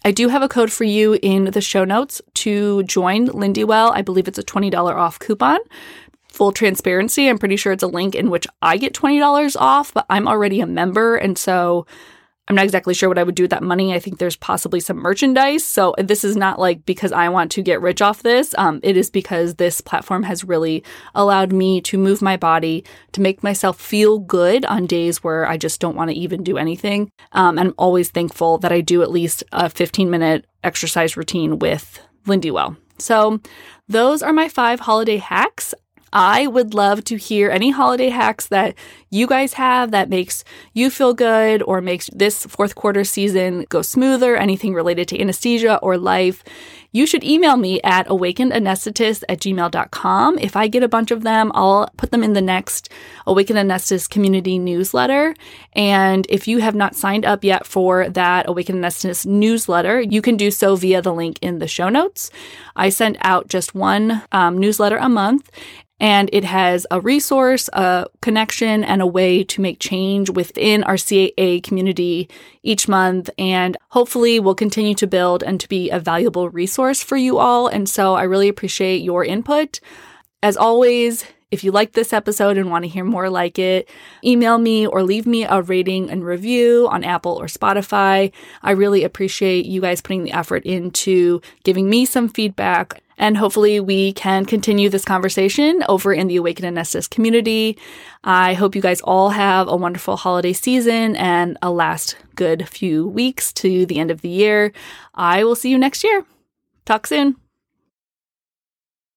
I 0.06 0.12
do 0.12 0.28
have 0.28 0.42
a 0.42 0.50
code 0.50 0.72
for 0.72 0.84
you 0.84 1.18
in 1.22 1.46
the 1.46 1.62
show 1.62 1.86
notes 1.86 2.22
to 2.36 2.84
join 2.84 3.26
Lindywell. 3.28 3.94
I 3.94 4.02
believe 4.02 4.28
it's 4.28 4.38
a 4.38 4.44
$20 4.44 4.74
off 4.94 5.18
coupon. 5.18 5.60
Full 6.28 6.52
transparency, 6.52 7.30
I'm 7.30 7.38
pretty 7.38 7.56
sure 7.56 7.72
it's 7.72 7.84
a 7.84 7.88
link 7.88 8.14
in 8.16 8.30
which 8.30 8.46
I 8.62 8.78
get 8.78 8.94
$20 8.94 9.56
off, 9.58 9.94
but 9.94 10.06
I'm 10.10 10.28
already 10.28 10.60
a 10.60 10.66
member. 10.68 11.16
And 11.16 11.38
so 11.38 11.86
I'm 12.50 12.56
not 12.56 12.66
exactly 12.66 12.94
sure 12.94 13.08
what 13.08 13.18
I 13.18 13.24
would 13.24 13.36
do 13.36 13.44
with 13.44 13.52
that 13.52 13.64
money. 13.64 13.94
I 13.94 14.00
think 14.00 14.18
there's 14.18 14.36
possibly 14.36 14.82
some 14.82 14.98
merchandise. 14.98 15.64
So 15.64 15.96
this 15.98 16.26
is 16.26 16.36
not 16.36 16.60
like 16.60 16.86
because 16.86 17.14
I 17.14 17.30
want 17.30 17.52
to 17.54 17.62
get 17.62 17.82
rich 17.82 18.02
off 18.02 18.22
this. 18.22 18.54
Um, 18.58 18.82
it 18.84 18.98
is 18.98 19.10
because 19.10 19.56
this 19.56 19.80
platform 19.80 20.24
has 20.24 20.44
really 20.44 20.84
allowed 21.16 21.54
me 21.54 21.80
to 21.82 21.98
move 21.98 22.22
my 22.22 22.36
body, 22.36 22.84
to 23.14 23.22
make 23.22 23.44
myself 23.44 23.80
feel 23.80 24.20
good 24.20 24.66
on 24.66 24.88
days 24.88 25.24
where 25.24 25.48
I 25.48 25.56
just 25.56 25.80
don't 25.80 25.96
want 25.96 26.10
to 26.10 26.18
even 26.18 26.44
do 26.44 26.58
anything. 26.58 27.10
Um, 27.32 27.58
and 27.58 27.70
I'm 27.70 27.76
always 27.78 28.10
thankful 28.10 28.58
that 28.58 28.74
I 28.74 28.82
do 28.82 29.02
at 29.02 29.12
least 29.12 29.46
a 29.54 29.70
15 29.70 30.10
minute 30.10 30.46
exercise 30.66 31.16
routine 31.16 31.60
with 31.60 32.02
Lindywell. 32.26 32.76
So 33.00 33.40
those 33.88 34.22
are 34.22 34.34
my 34.34 34.50
five 34.50 34.82
holiday 34.82 35.18
hacks. 35.18 35.74
I 36.14 36.46
would 36.46 36.76
love 36.76 37.04
to 37.06 37.16
hear 37.16 37.50
any 37.50 37.72
holiday 37.72 38.10
hacks 38.10 38.48
that 38.48 38.76
you 39.14 39.28
guys 39.28 39.54
have 39.54 39.92
that 39.92 40.10
makes 40.10 40.44
you 40.74 40.90
feel 40.90 41.14
good 41.14 41.62
or 41.64 41.82
makes 41.82 42.10
this 42.14 42.46
fourth 42.46 42.74
quarter 42.74 43.04
season 43.04 43.66
go 43.70 43.82
smoother, 43.82 44.36
anything 44.36 44.74
related 44.74 45.08
to 45.10 45.22
anesthesia 45.22 45.78
or 45.78 45.98
life. 45.98 46.44
You 46.92 47.08
should 47.08 47.24
email 47.24 47.58
me 47.58 47.82
at 47.82 48.08
awakenedanesthetist 48.08 49.24
at 49.28 49.40
gmail.com. 49.40 50.38
If 50.38 50.56
I 50.56 50.68
get 50.68 50.84
a 50.84 50.88
bunch 50.88 51.10
of 51.10 51.24
them, 51.24 51.52
I'll 51.56 51.90
put 51.98 52.12
them 52.12 52.24
in 52.24 52.34
the 52.34 52.42
next 52.42 52.90
Awakened 53.26 53.58
Anesthetist 53.58 54.12
community 54.12 54.60
newsletter. 54.60 55.34
And 55.74 56.28
if 56.30 56.48
you 56.48 56.60
have 56.60 56.76
not 56.76 56.96
signed 56.96 57.26
up 57.26 57.44
yet 57.44 57.66
for 57.66 58.10
that 58.10 58.48
Awakened 58.48 58.84
Anesthetist 58.84 59.26
newsletter, 59.26 60.02
you 60.02 60.22
can 60.22 60.38
do 60.38 60.52
so 60.52 60.76
via 60.76 61.02
the 61.02 61.14
link 61.14 61.40
in 61.42 61.58
the 61.58 61.68
show 61.68 61.90
notes. 61.90 62.30
I 62.76 62.90
send 62.90 63.18
out 63.22 63.48
just 63.48 63.74
one 63.74 64.22
um, 64.32 64.60
newsletter 64.60 64.98
a 64.98 65.10
month, 65.10 65.50
and 66.00 66.30
it 66.34 66.44
has 66.44 66.86
a 66.92 67.00
resource, 67.00 67.70
a 67.74 68.08
connection, 68.22 68.84
and 68.84 69.02
a 69.04 69.08
way 69.08 69.44
to 69.44 69.62
make 69.62 69.80
change 69.80 70.30
within 70.30 70.84
our 70.86 70.96
CAA 70.96 71.62
community 71.62 72.30
each 72.64 72.88
month. 72.88 73.30
And 73.38 73.78
hopefully, 73.90 74.40
we'll 74.40 74.56
continue 74.56 74.96
to 74.96 75.06
build 75.06 75.44
and 75.44 75.60
to 75.60 75.68
be 75.68 75.90
a 75.90 76.00
valuable 76.00 76.50
resource 76.50 77.04
for 77.04 77.18
you 77.18 77.38
all. 77.38 77.68
And 77.68 77.88
so, 77.90 78.16
I 78.16 78.24
really 78.24 78.48
appreciate 78.48 79.04
your 79.04 79.26
input. 79.26 79.82
As 80.42 80.56
always, 80.56 81.26
if 81.52 81.64
you 81.64 81.72
like 81.72 81.92
this 81.92 82.14
episode 82.14 82.58
and 82.58 82.72
want 82.72 82.84
to 82.84 82.90
hear 82.90 83.04
more 83.04 83.30
like 83.30 83.60
it, 83.60 83.88
email 84.24 84.58
me 84.58 84.88
or 84.88 85.04
leave 85.04 85.28
me 85.28 85.44
a 85.44 85.62
rating 85.62 86.10
and 86.10 86.26
review 86.26 86.88
on 86.90 87.04
Apple 87.04 87.34
or 87.34 87.46
Spotify. 87.46 88.32
I 88.64 88.72
really 88.72 89.04
appreciate 89.04 89.68
you 89.68 89.80
guys 89.80 90.02
putting 90.02 90.24
the 90.24 90.32
effort 90.32 90.64
into 90.64 91.42
giving 91.64 91.92
me 91.92 92.06
some 92.06 92.28
feedback 92.28 93.03
and 93.18 93.38
hopefully, 93.38 93.80
we 93.80 94.14
can 94.14 94.46
continue 94.46 94.90
this 94.90 95.06
conversation 95.06 95.84
over 95.88 96.14
in 96.14 96.28
the 96.28 96.38
Awakened 96.38 96.78
Anesthetist 96.78 97.10
community. 97.10 97.78
I 98.24 98.54
hope 98.54 98.76
you 98.76 98.82
guys 98.82 99.02
all 99.02 99.30
have 99.30 99.68
a 99.68 99.76
wonderful 99.76 100.18
holiday 100.18 100.54
season 100.54 101.16
and 101.16 101.58
a 101.62 101.72
last 101.72 102.18
good 102.36 102.68
few 102.68 103.08
weeks 103.08 103.54
to 103.54 103.86
the 103.86 104.00
end 104.00 104.12
of 104.12 104.22
the 104.22 104.30
year. 104.30 104.74
I 105.14 105.44
will 105.44 105.56
see 105.56 105.70
you 105.70 105.78
next 105.78 106.04
year. 106.04 106.26
Talk 106.86 107.08
soon. 107.08 107.43